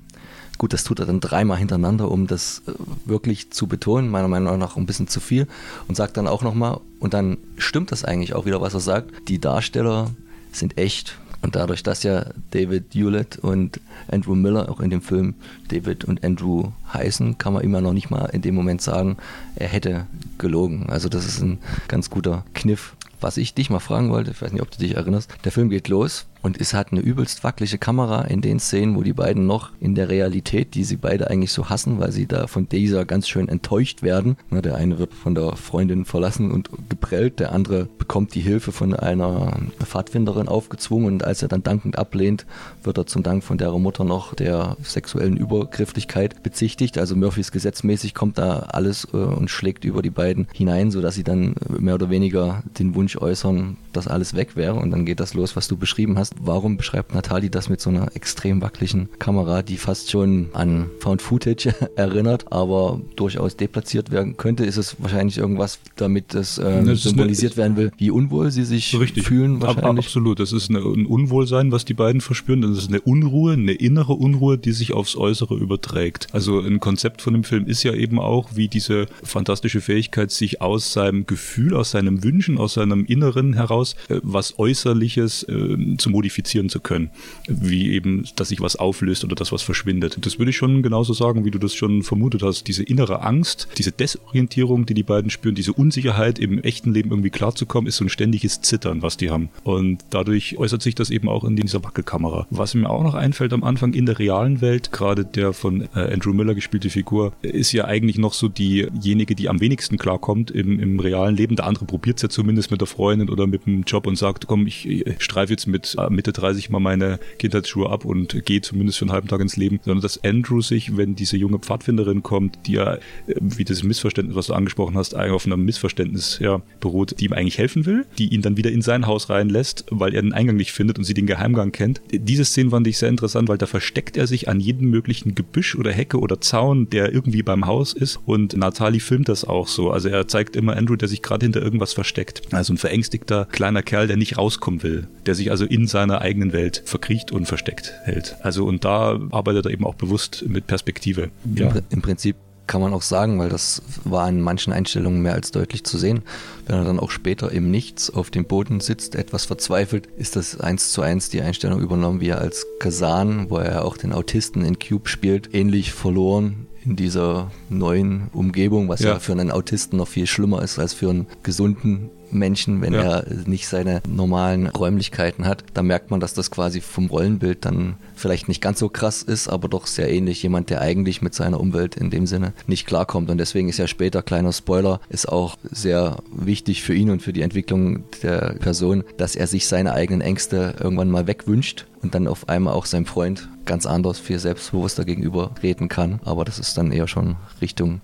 Gut, 0.58 0.72
das 0.72 0.84
tut 0.84 0.98
er 1.00 1.06
dann 1.06 1.20
dreimal 1.20 1.58
hintereinander, 1.58 2.10
um 2.10 2.26
das 2.26 2.62
äh, 2.66 2.72
wirklich 3.04 3.50
zu 3.50 3.66
betonen, 3.66 4.10
meiner 4.10 4.28
Meinung 4.28 4.58
nach 4.58 4.76
ein 4.76 4.86
bisschen 4.86 5.06
zu 5.06 5.20
viel 5.20 5.46
und 5.86 5.94
sagt 5.94 6.16
dann 6.16 6.26
auch 6.26 6.42
nochmal, 6.42 6.80
und 6.98 7.14
dann 7.14 7.38
stimmt 7.58 7.92
das 7.92 8.04
eigentlich 8.04 8.34
auch 8.34 8.44
wieder, 8.44 8.60
was 8.60 8.74
er 8.74 8.80
sagt, 8.80 9.28
die 9.28 9.40
Darsteller 9.40 10.10
sind 10.52 10.76
echt 10.78 11.18
und 11.42 11.54
dadurch, 11.54 11.82
dass 11.82 12.02
ja 12.02 12.26
David 12.50 12.94
Hewlett 12.94 13.38
und 13.38 13.80
Andrew 14.10 14.34
Miller 14.34 14.68
auch 14.68 14.80
in 14.80 14.90
dem 14.90 15.02
Film 15.02 15.34
David 15.68 16.04
und 16.04 16.24
Andrew 16.24 16.70
heißen, 16.92 17.38
kann 17.38 17.52
man 17.52 17.62
immer 17.62 17.80
noch 17.80 17.92
nicht 17.92 18.10
mal 18.10 18.26
in 18.26 18.42
dem 18.42 18.54
Moment 18.54 18.82
sagen, 18.82 19.16
er 19.54 19.68
hätte 19.68 20.06
gelogen. 20.38 20.86
Also 20.88 21.08
das 21.08 21.26
ist 21.26 21.40
ein 21.40 21.58
ganz 21.86 22.10
guter 22.10 22.44
Kniff. 22.54 22.94
Was 23.20 23.36
ich 23.36 23.54
dich 23.54 23.68
mal 23.68 23.80
fragen 23.80 24.10
wollte, 24.10 24.30
ich 24.30 24.40
weiß 24.40 24.52
nicht, 24.52 24.62
ob 24.62 24.70
du 24.70 24.78
dich 24.78 24.94
erinnerst, 24.94 25.30
der 25.44 25.52
Film 25.52 25.70
geht 25.70 25.88
los 25.88 26.26
und 26.40 26.60
es 26.60 26.72
hat 26.72 26.92
eine 26.92 27.00
übelst 27.00 27.42
wackelige 27.42 27.78
Kamera 27.78 28.22
in 28.22 28.40
den 28.40 28.60
Szenen, 28.60 28.96
wo 28.96 29.02
die 29.02 29.12
beiden 29.12 29.46
noch 29.46 29.70
in 29.80 29.94
der 29.94 30.08
Realität, 30.08 30.74
die 30.74 30.84
sie 30.84 30.96
beide 30.96 31.30
eigentlich 31.30 31.52
so 31.52 31.68
hassen, 31.68 31.98
weil 31.98 32.12
sie 32.12 32.26
da 32.26 32.46
von 32.46 32.68
dieser 32.68 33.04
ganz 33.04 33.28
schön 33.28 33.48
enttäuscht 33.48 34.02
werden. 34.02 34.36
Der 34.50 34.76
eine 34.76 34.98
wird 34.98 35.14
von 35.14 35.34
der 35.34 35.56
Freundin 35.56 36.04
verlassen 36.04 36.50
und 36.50 36.70
geprellt, 36.88 37.40
der 37.40 37.52
andere 37.52 37.88
bekommt 37.98 38.34
die 38.34 38.40
Hilfe 38.40 38.72
von 38.72 38.94
einer 38.94 39.58
Pfadfinderin 39.82 40.48
aufgezwungen 40.48 41.06
und 41.06 41.24
als 41.24 41.42
er 41.42 41.48
dann 41.48 41.62
dankend 41.62 41.98
ablehnt, 41.98 42.46
wird 42.82 42.98
er 42.98 43.06
zum 43.06 43.22
Dank 43.22 43.42
von 43.42 43.58
der 43.58 43.72
Mutter 43.72 44.04
noch 44.04 44.34
der 44.34 44.76
sexuellen 44.82 45.36
Übergrifflichkeit 45.36 46.42
bezichtigt. 46.42 46.98
Also 46.98 47.16
Murphys 47.16 47.52
gesetzmäßig 47.52 48.14
kommt 48.14 48.38
da 48.38 48.60
alles 48.60 49.08
äh, 49.12 49.16
und 49.16 49.50
schlägt 49.50 49.84
über 49.84 50.02
die 50.02 50.10
beiden 50.10 50.46
hinein, 50.52 50.90
sodass 50.90 51.14
sie 51.14 51.24
dann 51.24 51.54
mehr 51.68 51.94
oder 51.94 52.10
weniger 52.10 52.62
den 52.78 52.94
Wunsch 52.94 53.16
äußern, 53.16 53.76
dass 53.92 54.08
alles 54.08 54.34
weg 54.34 54.56
wäre 54.56 54.74
und 54.74 54.90
dann 54.90 55.04
geht 55.04 55.20
das 55.20 55.34
los, 55.34 55.56
was 55.56 55.68
du 55.68 55.76
beschrieben 55.76 56.18
hast 56.18 56.27
warum 56.40 56.76
beschreibt 56.76 57.14
Nathalie 57.14 57.50
das 57.50 57.68
mit 57.68 57.80
so 57.80 57.90
einer 57.90 58.14
extrem 58.14 58.60
wackeligen 58.60 59.08
Kamera, 59.18 59.62
die 59.62 59.76
fast 59.76 60.10
schon 60.10 60.48
an 60.52 60.90
Found 61.00 61.22
Footage 61.22 61.74
erinnert, 61.96 62.52
aber 62.52 63.00
durchaus 63.16 63.56
deplatziert 63.56 64.10
werden 64.10 64.36
könnte? 64.36 64.64
Ist 64.64 64.76
es 64.76 64.96
wahrscheinlich 64.98 65.38
irgendwas, 65.38 65.78
damit 65.96 66.34
das, 66.34 66.58
ähm, 66.58 66.86
das 66.86 67.02
symbolisiert 67.02 67.52
eine, 67.52 67.58
werden 67.58 67.76
will, 67.76 67.92
wie 67.98 68.10
unwohl 68.10 68.50
sie 68.50 68.64
sich 68.64 68.98
richtig. 68.98 69.26
fühlen? 69.26 69.60
Wahrscheinlich? 69.60 70.06
absolut. 70.06 70.40
Das 70.40 70.52
ist 70.52 70.70
eine, 70.70 70.80
ein 70.80 71.06
Unwohlsein, 71.06 71.72
was 71.72 71.84
die 71.84 71.94
beiden 71.94 72.20
verspüren. 72.20 72.62
Das 72.62 72.78
ist 72.78 72.88
eine 72.88 73.00
Unruhe, 73.00 73.52
eine 73.52 73.72
innere 73.72 74.14
Unruhe, 74.14 74.58
die 74.58 74.72
sich 74.72 74.92
aufs 74.92 75.16
Äußere 75.16 75.54
überträgt. 75.54 76.28
Also 76.32 76.60
ein 76.60 76.80
Konzept 76.80 77.22
von 77.22 77.32
dem 77.32 77.44
Film 77.44 77.66
ist 77.66 77.82
ja 77.82 77.94
eben 77.94 78.18
auch, 78.18 78.50
wie 78.54 78.68
diese 78.68 79.06
fantastische 79.22 79.80
Fähigkeit, 79.80 80.30
sich 80.30 80.60
aus 80.60 80.92
seinem 80.92 81.26
Gefühl, 81.26 81.74
aus 81.74 81.90
seinem 81.90 82.22
Wünschen, 82.22 82.58
aus 82.58 82.74
seinem 82.74 83.04
Inneren 83.06 83.54
heraus 83.54 83.96
äh, 84.08 84.20
was 84.22 84.58
Äußerliches 84.58 85.44
äh, 85.44 85.96
zu 85.96 86.10
modifizieren 86.18 86.68
zu 86.68 86.80
können. 86.80 87.10
Wie 87.46 87.92
eben, 87.92 88.24
dass 88.34 88.48
sich 88.48 88.60
was 88.60 88.74
auflöst 88.74 89.22
oder 89.22 89.36
dass 89.36 89.52
was 89.52 89.62
verschwindet. 89.62 90.18
Das 90.20 90.38
würde 90.40 90.50
ich 90.50 90.56
schon 90.56 90.82
genauso 90.82 91.12
sagen, 91.12 91.44
wie 91.44 91.52
du 91.52 91.60
das 91.60 91.74
schon 91.74 92.02
vermutet 92.02 92.42
hast. 92.42 92.66
Diese 92.66 92.82
innere 92.82 93.22
Angst, 93.22 93.68
diese 93.78 93.92
Desorientierung, 93.92 94.84
die 94.84 94.94
die 94.94 95.04
beiden 95.04 95.30
spüren, 95.30 95.54
diese 95.54 95.72
Unsicherheit 95.72 96.40
im 96.40 96.60
echten 96.64 96.92
Leben 96.92 97.10
irgendwie 97.10 97.30
klarzukommen, 97.30 97.86
ist 97.86 97.98
so 97.98 98.04
ein 98.04 98.08
ständiges 98.08 98.62
Zittern, 98.62 99.00
was 99.00 99.16
die 99.16 99.30
haben. 99.30 99.50
Und 99.62 100.04
dadurch 100.10 100.58
äußert 100.58 100.82
sich 100.82 100.96
das 100.96 101.10
eben 101.10 101.28
auch 101.28 101.44
in 101.44 101.54
dieser 101.54 101.84
Wackelkamera. 101.84 102.48
Was 102.50 102.74
mir 102.74 102.90
auch 102.90 103.04
noch 103.04 103.14
einfällt 103.14 103.52
am 103.52 103.62
Anfang 103.62 103.94
in 103.94 104.04
der 104.04 104.18
realen 104.18 104.60
Welt, 104.60 104.90
gerade 104.90 105.24
der 105.24 105.52
von 105.52 105.82
äh, 105.94 106.12
Andrew 106.12 106.32
Miller 106.32 106.56
gespielte 106.56 106.90
Figur, 106.90 107.32
ist 107.42 107.70
ja 107.70 107.84
eigentlich 107.84 108.18
noch 108.18 108.34
so 108.34 108.48
diejenige, 108.48 109.36
die 109.36 109.48
am 109.48 109.60
wenigsten 109.60 109.98
klarkommt 109.98 110.50
im, 110.50 110.80
im 110.80 110.98
realen 110.98 111.36
Leben. 111.36 111.54
Der 111.54 111.66
andere 111.66 111.84
probiert 111.84 112.16
es 112.16 112.22
ja 112.22 112.28
zumindest 112.28 112.72
mit 112.72 112.80
der 112.80 112.88
Freundin 112.88 113.30
oder 113.30 113.46
mit 113.46 113.66
dem 113.66 113.84
Job 113.84 114.08
und 114.08 114.16
sagt, 114.16 114.48
komm, 114.48 114.66
ich, 114.66 114.88
ich 114.88 115.22
streife 115.22 115.52
jetzt 115.52 115.66
mit 115.66 115.94
Mitte 116.10 116.32
30 116.32 116.70
mal 116.70 116.80
meine 116.80 117.18
Kindheitsschuhe 117.38 117.88
ab 117.90 118.04
und 118.04 118.44
gehe 118.44 118.60
zumindest 118.60 118.98
für 118.98 119.04
einen 119.04 119.12
halben 119.12 119.28
Tag 119.28 119.40
ins 119.40 119.56
Leben, 119.56 119.80
sondern 119.84 120.02
dass 120.02 120.22
Andrew 120.24 120.60
sich, 120.60 120.96
wenn 120.96 121.14
diese 121.14 121.36
junge 121.36 121.58
Pfadfinderin 121.58 122.22
kommt, 122.22 122.58
die 122.66 122.72
ja, 122.72 122.94
äh, 122.94 123.00
wie 123.40 123.64
das 123.64 123.82
Missverständnis, 123.82 124.36
was 124.36 124.46
du 124.46 124.54
angesprochen 124.54 124.96
hast, 124.96 125.14
auf 125.14 125.46
einem 125.46 125.64
Missverständnis 125.64 126.38
ja, 126.40 126.62
beruht, 126.80 127.18
die 127.18 127.26
ihm 127.26 127.32
eigentlich 127.32 127.58
helfen 127.58 127.86
will, 127.86 128.06
die 128.18 128.32
ihn 128.32 128.42
dann 128.42 128.56
wieder 128.56 128.70
in 128.70 128.82
sein 128.82 129.06
Haus 129.06 129.30
reinlässt, 129.30 129.86
weil 129.90 130.14
er 130.14 130.22
den 130.22 130.32
Eingang 130.32 130.56
nicht 130.56 130.72
findet 130.72 130.98
und 130.98 131.04
sie 131.04 131.14
den 131.14 131.26
Geheimgang 131.26 131.72
kennt. 131.72 132.00
Diese 132.12 132.44
Szene 132.44 132.70
fand 132.70 132.86
ich 132.86 132.98
sehr 132.98 133.08
interessant, 133.08 133.48
weil 133.48 133.58
da 133.58 133.66
versteckt 133.66 134.16
er 134.16 134.26
sich 134.26 134.48
an 134.48 134.60
jedem 134.60 134.90
möglichen 134.90 135.34
Gebüsch 135.34 135.74
oder 135.76 135.92
Hecke 135.92 136.18
oder 136.18 136.40
Zaun, 136.40 136.88
der 136.90 137.12
irgendwie 137.12 137.42
beim 137.42 137.66
Haus 137.66 137.92
ist 137.92 138.20
und 138.26 138.56
Nathalie 138.56 139.00
filmt 139.00 139.28
das 139.28 139.44
auch 139.44 139.68
so. 139.68 139.90
Also 139.90 140.08
er 140.08 140.28
zeigt 140.28 140.56
immer 140.56 140.76
Andrew, 140.76 140.96
der 140.96 141.08
sich 141.08 141.22
gerade 141.22 141.44
hinter 141.46 141.62
irgendwas 141.62 141.92
versteckt. 141.92 142.42
Also 142.52 142.72
ein 142.72 142.78
verängstigter 142.78 143.46
kleiner 143.46 143.82
Kerl, 143.82 144.06
der 144.06 144.16
nicht 144.16 144.38
rauskommen 144.38 144.82
will, 144.82 145.08
der 145.26 145.34
sich 145.34 145.50
also 145.50 145.64
in 145.64 145.86
seiner 145.98 146.20
eigenen 146.20 146.52
Welt 146.52 146.82
verkriecht 146.84 147.32
und 147.32 147.46
versteckt 147.46 147.92
hält. 148.04 148.36
Also 148.40 148.64
und 148.64 148.84
da 148.84 149.18
arbeitet 149.30 149.66
er 149.66 149.72
eben 149.72 149.84
auch 149.84 149.96
bewusst 149.96 150.44
mit 150.46 150.66
Perspektive. 150.66 151.30
Ja. 151.54 151.72
Im 151.90 152.02
Prinzip 152.02 152.36
kann 152.68 152.80
man 152.80 152.92
auch 152.92 153.02
sagen, 153.02 153.38
weil 153.40 153.48
das 153.48 153.82
war 154.04 154.28
in 154.28 154.40
manchen 154.40 154.72
Einstellungen 154.72 155.22
mehr 155.22 155.32
als 155.32 155.50
deutlich 155.50 155.84
zu 155.84 155.98
sehen. 155.98 156.22
Wenn 156.66 156.76
er 156.76 156.84
dann 156.84 157.00
auch 157.00 157.10
später 157.10 157.50
im 157.50 157.70
Nichts 157.70 158.10
auf 158.10 158.30
dem 158.30 158.44
Boden 158.44 158.80
sitzt, 158.80 159.16
etwas 159.16 159.46
verzweifelt, 159.46 160.06
ist 160.18 160.36
das 160.36 160.60
eins 160.60 160.92
zu 160.92 161.02
eins 161.02 161.30
die 161.30 161.40
Einstellung 161.40 161.80
übernommen, 161.80 162.20
wie 162.20 162.28
er 162.28 162.38
als 162.38 162.66
Kazan, 162.78 163.50
wo 163.50 163.56
er 163.56 163.84
auch 163.84 163.96
den 163.96 164.12
Autisten 164.12 164.64
in 164.64 164.78
Cube 164.78 165.08
spielt, 165.08 165.52
ähnlich 165.54 165.92
verloren 165.92 166.66
in 166.84 166.94
dieser 166.94 167.50
neuen 167.70 168.28
Umgebung, 168.32 168.88
was 168.88 169.00
ja. 169.00 169.14
ja 169.14 169.18
für 169.18 169.32
einen 169.32 169.50
Autisten 169.50 169.96
noch 169.96 170.08
viel 170.08 170.26
schlimmer 170.26 170.62
ist 170.62 170.78
als 170.78 170.94
für 170.94 171.10
einen 171.10 171.26
gesunden 171.42 172.10
Menschen, 172.30 172.80
wenn 172.80 172.94
ja. 172.94 173.20
er 173.20 173.24
nicht 173.46 173.68
seine 173.68 174.02
normalen 174.08 174.66
Räumlichkeiten 174.66 175.46
hat. 175.46 175.64
Da 175.74 175.82
merkt 175.82 176.10
man, 176.10 176.20
dass 176.20 176.34
das 176.34 176.50
quasi 176.50 176.80
vom 176.80 177.06
Rollenbild 177.06 177.64
dann 177.64 177.96
vielleicht 178.14 178.48
nicht 178.48 178.60
ganz 178.60 178.78
so 178.78 178.88
krass 178.88 179.22
ist, 179.22 179.48
aber 179.48 179.68
doch 179.68 179.86
sehr 179.86 180.10
ähnlich. 180.10 180.42
Jemand, 180.42 180.70
der 180.70 180.80
eigentlich 180.80 181.22
mit 181.22 181.34
seiner 181.34 181.60
Umwelt 181.60 181.96
in 181.96 182.10
dem 182.10 182.26
Sinne 182.26 182.52
nicht 182.66 182.86
klarkommt. 182.86 183.30
Und 183.30 183.38
deswegen 183.38 183.68
ist 183.68 183.78
ja 183.78 183.86
später, 183.86 184.22
kleiner 184.22 184.52
Spoiler, 184.52 185.00
ist 185.08 185.28
auch 185.28 185.56
sehr 185.70 186.18
wichtig 186.30 186.82
für 186.82 186.94
ihn 186.94 187.10
und 187.10 187.22
für 187.22 187.32
die 187.32 187.42
Entwicklung 187.42 188.04
der 188.22 188.54
Person, 188.60 189.04
dass 189.16 189.36
er 189.36 189.46
sich 189.46 189.66
seine 189.66 189.92
eigenen 189.92 190.20
Ängste 190.20 190.74
irgendwann 190.80 191.10
mal 191.10 191.26
wegwünscht 191.26 191.86
und 192.02 192.14
dann 192.14 192.28
auf 192.28 192.48
einmal 192.48 192.74
auch 192.74 192.86
seinem 192.86 193.06
Freund 193.06 193.48
ganz 193.64 193.86
anders, 193.86 194.18
viel 194.18 194.38
selbstbewusster 194.38 195.04
gegenüber 195.04 195.52
reden 195.62 195.88
kann. 195.88 196.20
Aber 196.24 196.44
das 196.44 196.58
ist 196.58 196.76
dann 196.78 196.92
eher 196.92 197.08
schon 197.08 197.36
Richtung 197.60 198.00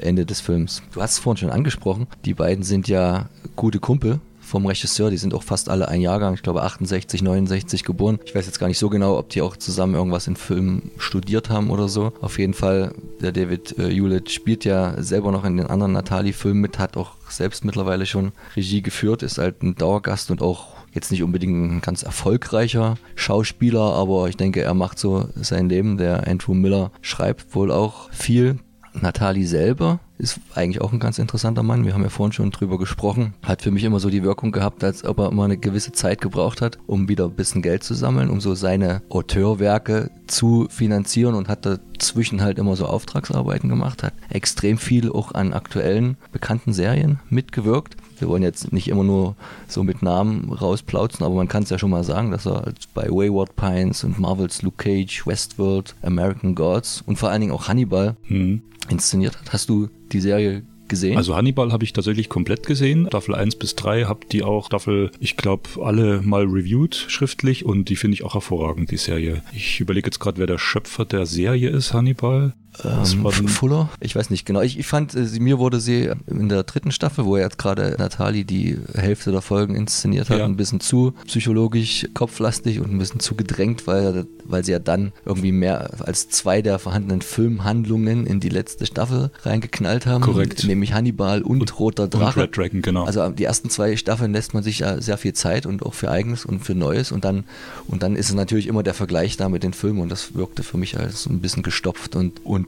Ende 0.00 0.26
des 0.26 0.40
Films. 0.40 0.82
Du 0.92 1.02
hast 1.02 1.12
es 1.12 1.18
vorhin 1.18 1.38
schon 1.38 1.50
angesprochen, 1.50 2.06
die 2.24 2.34
beiden 2.34 2.64
sind 2.64 2.88
ja 2.88 3.28
gute 3.56 3.78
Kumpel 3.78 4.20
vom 4.48 4.64
Regisseur, 4.66 5.10
die 5.10 5.18
sind 5.18 5.34
auch 5.34 5.42
fast 5.42 5.68
alle 5.68 5.88
ein 5.88 6.00
Jahrgang, 6.00 6.34
ich 6.34 6.42
glaube 6.42 6.62
68, 6.62 7.22
69 7.22 7.84
geboren. 7.84 8.18
Ich 8.24 8.34
weiß 8.34 8.46
jetzt 8.46 8.58
gar 8.58 8.66
nicht 8.66 8.78
so 8.78 8.88
genau, 8.88 9.18
ob 9.18 9.28
die 9.28 9.42
auch 9.42 9.56
zusammen 9.56 9.94
irgendwas 9.94 10.26
in 10.26 10.36
Filmen 10.36 10.90
studiert 10.96 11.50
haben 11.50 11.70
oder 11.70 11.88
so. 11.88 12.12
Auf 12.22 12.38
jeden 12.38 12.54
Fall, 12.54 12.94
der 13.20 13.32
David 13.32 13.78
äh, 13.78 13.90
Hewlett 13.90 14.30
spielt 14.30 14.64
ja 14.64 15.00
selber 15.02 15.30
noch 15.32 15.44
in 15.44 15.58
den 15.58 15.66
anderen 15.66 15.92
Natali-Filmen 15.92 16.62
mit, 16.62 16.78
hat 16.78 16.96
auch 16.96 17.12
selbst 17.28 17.64
mittlerweile 17.64 18.06
schon 18.06 18.32
Regie 18.56 18.80
geführt, 18.80 19.22
ist 19.22 19.38
halt 19.38 19.62
ein 19.62 19.74
Dauergast 19.74 20.30
und 20.30 20.40
auch 20.40 20.78
jetzt 20.92 21.10
nicht 21.10 21.22
unbedingt 21.22 21.52
ein 21.52 21.80
ganz 21.82 22.02
erfolgreicher 22.02 22.96
Schauspieler, 23.14 23.92
aber 23.92 24.28
ich 24.28 24.36
denke, 24.36 24.62
er 24.62 24.74
macht 24.74 24.98
so 24.98 25.28
sein 25.34 25.68
Leben. 25.68 25.98
Der 25.98 26.26
Andrew 26.26 26.54
Miller 26.54 26.90
schreibt 27.02 27.54
wohl 27.54 27.70
auch 27.70 28.10
viel. 28.12 28.58
Nathalie 28.92 29.46
selber 29.46 30.00
ist 30.18 30.40
eigentlich 30.54 30.80
auch 30.80 30.92
ein 30.92 30.98
ganz 30.98 31.18
interessanter 31.18 31.62
Mann. 31.62 31.84
Wir 31.84 31.94
haben 31.94 32.02
ja 32.02 32.08
vorhin 32.08 32.32
schon 32.32 32.50
drüber 32.50 32.78
gesprochen. 32.78 33.34
Hat 33.42 33.62
für 33.62 33.70
mich 33.70 33.84
immer 33.84 34.00
so 34.00 34.10
die 34.10 34.24
Wirkung 34.24 34.52
gehabt, 34.52 34.82
als 34.82 35.04
ob 35.04 35.18
er 35.18 35.30
immer 35.30 35.44
eine 35.44 35.56
gewisse 35.56 35.92
Zeit 35.92 36.20
gebraucht 36.20 36.60
hat, 36.60 36.78
um 36.86 37.08
wieder 37.08 37.26
ein 37.26 37.34
bisschen 37.34 37.62
Geld 37.62 37.84
zu 37.84 37.94
sammeln, 37.94 38.28
um 38.28 38.40
so 38.40 38.54
seine 38.54 39.02
Auteurwerke 39.08 40.10
zu 40.26 40.66
finanzieren 40.70 41.34
und 41.34 41.48
hat 41.48 41.64
dazwischen 41.64 42.42
halt 42.42 42.58
immer 42.58 42.74
so 42.74 42.86
Auftragsarbeiten 42.86 43.68
gemacht, 43.68 44.02
hat 44.02 44.14
extrem 44.28 44.78
viel 44.78 45.10
auch 45.10 45.32
an 45.32 45.52
aktuellen 45.52 46.16
bekannten 46.32 46.72
Serien 46.72 47.20
mitgewirkt 47.30 47.96
Wir 48.20 48.28
wollen 48.28 48.42
jetzt 48.42 48.72
nicht 48.72 48.88
immer 48.88 49.04
nur 49.04 49.36
so 49.68 49.82
mit 49.84 50.02
Namen 50.02 50.52
rausplauzen, 50.52 51.24
aber 51.24 51.34
man 51.34 51.48
kann 51.48 51.62
es 51.62 51.70
ja 51.70 51.78
schon 51.78 51.90
mal 51.90 52.04
sagen, 52.04 52.30
dass 52.30 52.46
er 52.46 52.72
bei 52.94 53.08
Wayward 53.08 53.54
Pines 53.56 54.04
und 54.04 54.18
Marvels 54.18 54.62
Luke 54.62 54.76
Cage, 54.82 55.26
Westworld, 55.26 55.94
American 56.02 56.54
Gods 56.54 57.02
und 57.06 57.16
vor 57.16 57.30
allen 57.30 57.40
Dingen 57.40 57.52
auch 57.52 57.68
Hannibal 57.68 58.16
Hm. 58.24 58.62
inszeniert 58.88 59.38
hat. 59.38 59.52
Hast 59.52 59.68
du 59.68 59.88
die 60.12 60.20
Serie 60.20 60.62
gesehen? 60.88 61.16
Also 61.18 61.36
Hannibal 61.36 61.70
habe 61.72 61.84
ich 61.84 61.92
tatsächlich 61.92 62.28
komplett 62.30 62.66
gesehen. 62.66 63.06
Staffel 63.08 63.34
1 63.34 63.56
bis 63.56 63.76
3 63.76 64.04
habe 64.04 64.20
die 64.32 64.42
auch 64.42 64.66
Staffel, 64.66 65.10
ich 65.20 65.36
glaube, 65.36 65.68
alle 65.82 66.22
mal 66.22 66.44
reviewed 66.44 66.94
schriftlich 66.94 67.64
und 67.66 67.88
die 67.90 67.96
finde 67.96 68.14
ich 68.14 68.24
auch 68.24 68.34
hervorragend, 68.34 68.90
die 68.90 68.96
Serie. 68.96 69.42
Ich 69.54 69.80
überlege 69.80 70.06
jetzt 70.06 70.18
gerade, 70.18 70.38
wer 70.38 70.46
der 70.46 70.58
Schöpfer 70.58 71.04
der 71.04 71.26
Serie 71.26 71.68
ist, 71.70 71.92
Hannibal. 71.92 72.54
Ähm, 72.84 73.48
Fuller? 73.48 73.88
Ich 74.00 74.14
weiß 74.14 74.30
nicht 74.30 74.44
genau. 74.46 74.60
Ich, 74.60 74.78
ich 74.78 74.86
fand, 74.86 75.14
äh, 75.14 75.24
sie, 75.26 75.40
mir 75.40 75.58
wurde 75.58 75.80
sie 75.80 76.10
in 76.26 76.48
der 76.48 76.62
dritten 76.64 76.92
Staffel, 76.92 77.24
wo 77.24 77.36
jetzt 77.36 77.58
gerade 77.58 77.96
Nathalie 77.98 78.44
die 78.44 78.78
Hälfte 78.94 79.32
der 79.32 79.42
Folgen 79.42 79.74
inszeniert 79.74 80.30
hat, 80.30 80.38
Ja. 80.38 80.44
ein 80.44 80.56
bisschen 80.56 80.80
zu 80.80 81.12
psychologisch 81.26 82.06
kopflastig 82.14 82.80
und 82.80 82.92
ein 82.92 82.98
bisschen 82.98 83.20
zu 83.20 83.34
gedrängt, 83.34 83.86
weil, 83.86 84.26
weil 84.44 84.64
sie 84.64 84.72
ja 84.72 84.78
dann 84.78 85.12
irgendwie 85.24 85.52
mehr 85.52 85.90
als 86.00 86.28
zwei 86.28 86.62
der 86.62 86.78
vorhandenen 86.78 87.22
Filmhandlungen 87.22 88.26
in 88.26 88.40
die 88.40 88.48
letzte 88.48 88.86
Staffel 88.86 89.30
reingeknallt 89.42 90.06
haben. 90.06 90.22
Korrekt. 90.22 90.64
Nämlich 90.64 90.92
Hannibal 90.92 91.42
und, 91.42 91.78
Roter 91.78 92.04
und 92.04 92.14
Drache. 92.14 92.42
Red 92.42 92.56
Dragon, 92.56 92.82
genau. 92.82 93.04
Also 93.04 93.28
die 93.30 93.44
ersten 93.44 93.70
zwei 93.70 93.96
Staffeln 93.96 94.32
lässt 94.32 94.54
man 94.54 94.62
sich 94.62 94.80
ja 94.80 95.00
sehr 95.00 95.18
viel 95.18 95.32
Zeit 95.32 95.66
und 95.66 95.82
auch 95.84 95.94
für 95.94 96.10
Eigenes 96.10 96.44
und 96.44 96.60
für 96.60 96.74
Neues 96.74 97.12
und 97.12 97.24
dann 97.24 97.44
und 97.86 98.02
dann 98.02 98.16
ist 98.16 98.28
es 98.28 98.34
natürlich 98.34 98.66
immer 98.66 98.82
der 98.82 98.94
Vergleich 98.94 99.36
da 99.36 99.48
mit 99.48 99.62
den 99.62 99.72
Filmen 99.72 100.00
und 100.00 100.08
das 100.10 100.34
wirkte 100.34 100.62
für 100.62 100.76
mich 100.78 100.98
als 100.98 101.26
ein 101.26 101.40
bisschen 101.40 101.62
gestopft 101.62 102.16
und, 102.16 102.44
und 102.44 102.67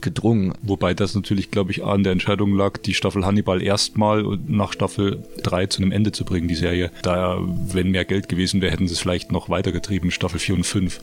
gedrungen. 0.00 0.52
Wobei 0.62 0.94
das 0.94 1.14
natürlich, 1.14 1.50
glaube 1.50 1.70
ich, 1.70 1.84
an 1.84 2.02
der 2.02 2.12
Entscheidung 2.12 2.54
lag, 2.54 2.78
die 2.78 2.94
Staffel 2.94 3.24
Hannibal 3.24 3.62
erstmal 3.62 4.38
nach 4.46 4.72
Staffel 4.72 5.22
3 5.42 5.66
zu 5.66 5.82
einem 5.82 5.92
Ende 5.92 6.12
zu 6.12 6.24
bringen, 6.24 6.48
die 6.48 6.54
Serie. 6.54 6.90
Da, 7.02 7.38
wenn 7.72 7.90
mehr 7.90 8.04
Geld 8.04 8.28
gewesen 8.28 8.60
wäre, 8.60 8.72
hätten 8.72 8.88
sie 8.88 8.94
es 8.94 9.00
vielleicht 9.00 9.32
noch 9.32 9.48
weitergetrieben, 9.48 10.10
Staffel 10.10 10.38
4 10.38 10.54
und 10.56 10.64
5. 10.64 11.00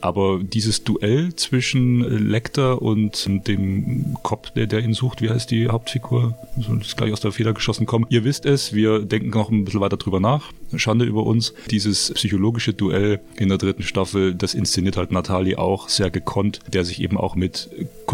Aber 0.00 0.40
dieses 0.42 0.82
Duell 0.82 1.34
zwischen 1.36 2.00
Lecter 2.28 2.82
und 2.82 3.28
dem 3.46 4.16
Cop, 4.22 4.52
der, 4.54 4.66
der 4.66 4.80
ihn 4.80 4.94
sucht, 4.94 5.22
wie 5.22 5.30
heißt 5.30 5.50
die 5.50 5.68
Hauptfigur? 5.68 6.36
So 6.58 6.74
ist 6.74 6.96
gleich 6.96 7.12
aus 7.12 7.20
der 7.20 7.32
Feder 7.32 7.52
geschossen 7.52 7.86
kommen. 7.86 8.06
Ihr 8.08 8.24
wisst 8.24 8.44
es, 8.44 8.72
wir 8.72 8.98
denken 9.00 9.30
noch 9.30 9.50
ein 9.50 9.64
bisschen 9.64 9.80
weiter 9.80 9.96
drüber 9.96 10.18
nach. 10.18 10.52
Schande 10.76 11.04
über 11.04 11.24
uns. 11.24 11.54
Dieses 11.70 12.12
psychologische 12.14 12.72
Duell 12.72 13.20
in 13.36 13.48
der 13.48 13.58
dritten 13.58 13.82
Staffel, 13.82 14.34
das 14.34 14.54
inszeniert 14.54 14.96
halt 14.96 15.12
Natalie 15.12 15.58
auch 15.58 15.88
sehr 15.88 16.10
gekonnt, 16.10 16.60
der 16.72 16.84
sich 16.84 17.00
eben 17.00 17.16
auch 17.16 17.36
mit 17.36 17.70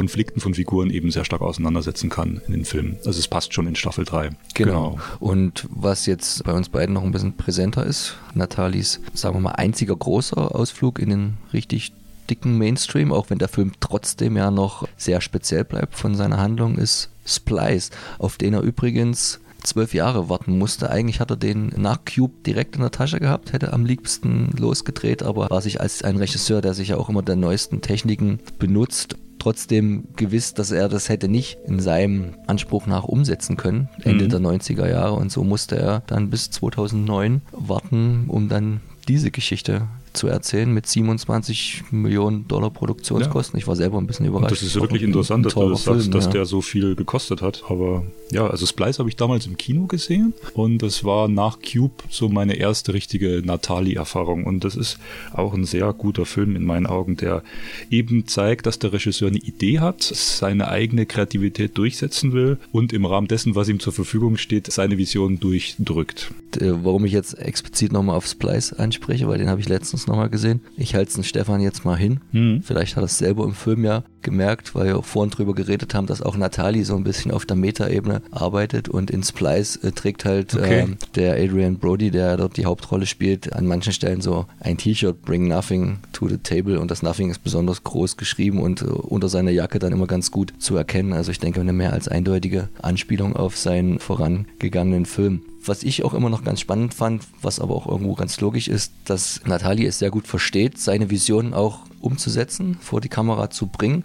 Konflikten 0.09 0.41
von 0.41 0.55
Figuren 0.55 0.89
eben 0.89 1.11
sehr 1.11 1.27
stark 1.27 1.43
auseinandersetzen 1.43 2.09
kann 2.09 2.41
in 2.47 2.55
den 2.55 2.65
Filmen. 2.65 2.97
Also 3.05 3.19
es 3.19 3.29
passt 3.29 3.53
schon 3.53 3.67
in 3.67 3.77
Staffel 3.77 4.07
3. 4.07 4.31
Genau. 4.55 4.99
Und 5.21 5.67
was 5.69 6.07
jetzt 6.07 6.45
bei 6.45 6.55
uns 6.55 6.71
beiden 6.71 6.95
noch 6.95 7.03
ein 7.03 7.13
bisschen 7.13 7.37
präsenter 7.37 7.85
ist, 7.85 8.17
Nathalies, 8.33 9.03
sagen 9.13 9.37
wir 9.37 9.41
mal, 9.41 9.51
einziger 9.53 9.95
großer 9.95 10.55
Ausflug 10.55 10.99
in 10.99 11.11
den 11.11 11.37
richtig 11.53 11.93
dicken 12.31 12.57
Mainstream, 12.57 13.13
auch 13.13 13.29
wenn 13.29 13.37
der 13.37 13.49
Film 13.49 13.73
trotzdem 13.81 14.39
ja 14.39 14.51
noch 14.51 14.89
sehr 14.97 15.21
speziell 15.21 15.65
bleibt 15.65 15.95
von 15.95 16.15
seiner 16.15 16.39
Handlung, 16.39 16.79
ist 16.79 17.11
Splice, 17.27 17.91
auf 18.19 18.39
den 18.39 18.55
er 18.55 18.63
übrigens 18.63 19.41
zwölf 19.63 19.93
Jahre 19.93 20.31
warten 20.31 20.57
musste. 20.57 20.91
Eigentlich 20.91 21.21
hat 21.21 21.31
er 21.31 21.37
den 21.37 21.71
nach 21.77 21.99
Cube 22.07 22.33
direkt 22.47 22.77
in 22.77 22.81
der 22.81 22.93
Tasche 22.93 23.21
gehabt, 23.21 23.53
hätte 23.53 23.75
am 23.75 23.85
liebsten 23.85 24.53
losgedreht, 24.57 25.23
aber 25.23 25.51
war 25.51 25.61
sich 25.61 25.83
als 25.83 26.03
ein 26.03 26.17
Regisseur, 26.17 26.63
der 26.63 26.73
sich 26.73 26.89
ja 26.89 26.97
auch 26.97 27.11
immer 27.11 27.21
der 27.21 27.37
neuesten 27.37 27.83
Techniken 27.83 28.41
benutzt, 28.59 29.17
trotzdem 29.39 30.05
gewiss, 30.17 30.55
dass 30.55 30.71
er 30.71 30.89
das 30.89 31.09
hätte 31.09 31.29
nicht 31.29 31.59
in 31.67 31.81
seinem 31.81 32.35
Anspruch 32.47 32.87
nach 32.87 33.05
umsetzen 33.05 33.57
können, 33.57 33.89
Ende 34.05 34.25
Mhm. 34.25 34.29
der 34.31 34.41
90er 34.41 34.89
Jahre. 34.89 35.15
Und 35.15 35.31
so 35.33 35.45
musste 35.45 35.77
er 35.79 36.03
dann 36.07 36.31
bis 36.31 36.51
2009 36.51 37.43
warten, 37.53 38.25
um 38.29 38.49
dann 38.49 38.81
diese 39.09 39.31
Geschichte 39.31 39.87
zu 40.13 40.27
erzählen 40.29 40.73
mit 40.73 40.87
27 40.87 41.85
Millionen 41.91 42.47
Dollar 42.49 42.71
Produktionskosten. 42.71 43.59
Ich 43.59 43.67
war 43.67 43.77
selber 43.77 43.99
ein 43.99 44.07
bisschen 44.07 44.27
Und 44.27 44.31
überrascht. 44.33 44.53
das 44.53 44.63
ist 44.63 44.75
ja 44.75 44.81
wirklich 44.81 45.03
ein- 45.03 45.09
interessant, 45.09 45.41
ein 45.41 45.43
dass 45.45 45.55
du 45.55 45.69
das 45.71 45.85
sagst, 45.85 46.01
Film, 46.03 46.13
dass 46.13 46.25
ja. 46.27 46.31
der 46.33 46.45
so 46.47 46.61
viel 46.61 46.95
gekostet 46.95 47.43
hat. 47.43 47.65
Aber 47.69 48.05
ja, 48.31 48.47
also 48.47 48.67
Splice 48.67 48.99
habe 48.99 49.09
ich 49.09 49.17
damals 49.17 49.47
im 49.47 49.57
Kino 49.57 49.87
gesehen 49.87 50.35
und 50.55 50.79
das 50.79 51.05
war 51.05 51.29
nach 51.29 51.59
Cube 51.61 51.95
so 52.11 52.29
meine 52.29 52.55
erste 52.57 52.93
richtige 52.95 53.43
Natali-Erfahrung. 53.45 54.45
Und 54.45 54.65
das 54.65 54.77
ist 54.77 54.99
auch 55.33 55.55
ein 55.55 55.65
sehr 55.65 55.93
guter 55.93 56.27
Film 56.27 56.57
in 56.57 56.65
meinen 56.65 56.87
Augen, 56.87 57.17
der 57.17 57.43
eben 57.91 58.27
zeigt, 58.27 58.67
dass 58.67 58.79
der 58.79 58.93
Regisseur 58.93 59.29
eine 59.29 59.39
Idee 59.39 59.81
hat, 59.81 60.03
seine 60.03 60.69
eigene 60.69 61.07
Kreativität 61.07 61.77
durchsetzen 61.79 62.33
will 62.33 62.59
und 62.73 62.93
im 62.93 63.05
Rahmen 63.05 63.29
dessen, 63.29 63.55
was 63.55 63.69
ihm 63.69 63.81
zur 63.81 63.93
Verfügung 63.93 64.37
steht, 64.37 64.71
seine 64.73 64.99
Vision 64.99 65.39
durchdrückt. 65.41 66.33
warum 66.61 67.05
ich 67.05 67.13
jetzt 67.13 67.35
explizit 67.39 67.93
nochmal 67.93 68.17
auf 68.17 68.27
Splice 68.27 68.73
anspreche, 68.73 69.29
weil 69.29 69.39
den 69.39 69.49
habe 69.49 69.61
ich 69.61 69.69
letztens 69.69 70.07
nochmal 70.09 70.31
gesehen. 70.31 70.61
Ich 70.77 70.95
halte 70.95 71.09
es 71.09 71.15
den 71.15 71.25
Stefan 71.25 71.61
jetzt 71.61 71.85
mal 71.85 71.97
hin. 71.97 72.21
Mhm. 72.33 72.63
Vielleicht 72.63 72.97
hat 72.97 73.03
er 73.03 73.07
es 73.07 73.19
selber 73.19 73.45
im 73.45 73.55
Film 73.55 73.85
ja 73.85 74.03
gemerkt, 74.23 74.75
weil 74.75 74.87
wir 74.87 75.03
vorhin 75.03 75.31
drüber 75.31 75.55
geredet 75.55 75.95
haben, 75.95 76.07
dass 76.07 76.23
auch 76.23 76.37
Nathalie 76.37 76.85
so 76.85 76.97
ein 76.97 77.05
bisschen 77.05 77.31
auf 77.31 77.47
der 77.47 77.57
Metaebene 77.57 78.23
arbeitet 78.31 78.89
und 78.89 79.11
in 79.11 79.23
Splice 79.23 79.77
äh, 79.83 79.93
trägt 79.93 80.25
halt 80.25 80.55
Okay. 80.55 80.81
ähm, 80.81 80.97
der 81.15 81.35
Adrian 81.35 81.79
Brody, 81.79 82.11
der 82.11 82.37
dort 82.37 82.57
die 82.57 82.67
Hauptrolle 82.67 83.07
spielt, 83.07 83.53
an 83.53 83.67
manchen 83.67 83.93
Stellen 83.93 84.21
so 84.21 84.47
ein 84.61 84.77
T-Shirt, 84.77 85.23
Bring 85.23 85.49
Nothing 85.49 85.99
to 86.13 86.29
the 86.29 86.39
Table 86.39 86.81
und 86.81 86.91
das 86.91 87.03
Nothing 87.03 87.31
ist 87.31 87.45
besonders 87.45 87.85
groß 87.85 88.17
geschrieben 88.17 88.61
und 88.61 88.83
äh, 88.83 88.87
unter 88.87 89.29
seiner 89.29 89.51
Jacke 89.51 89.79
dann 89.79 89.93
immer 89.93 90.07
ganz 90.07 90.31
gut 90.31 90.53
zu 90.59 90.77
erkennen. 90.77 91.13
Also 91.13 91.31
ich 91.31 91.39
denke, 91.39 91.61
eine 91.61 91.73
mehr 91.73 91.93
als 91.93 92.09
eindeutige 92.09 92.69
Anspielung 92.83 93.37
auf 93.37 93.57
seinen 93.57 93.99
vorangegangenen 93.99 95.07
Film. 95.07 95.43
Was 95.65 95.83
ich 95.83 96.05
auch 96.05 96.15
immer 96.15 96.31
noch 96.31 96.45
ganz 96.45 96.61
spannend 96.61 96.95
fand, 96.95 97.25
was 97.43 97.61
aber 97.61 97.75
auch 97.75 97.87
irgendwo 97.87 98.15
ganz 98.15 98.41
logisch 98.41 98.69
ist, 98.69 98.93
dass 99.05 99.43
Natalie 99.45 99.87
es 99.87 99.99
sehr 99.99 100.11
gut 100.11 100.27
versteht, 100.27 100.79
seine 100.79 101.11
Visionen 101.11 101.53
auch 101.53 101.81
umzusetzen, 102.01 102.77
vor 102.81 103.01
die 103.01 103.09
Kamera 103.09 103.51
zu 103.51 103.67
bringen. 103.67 104.05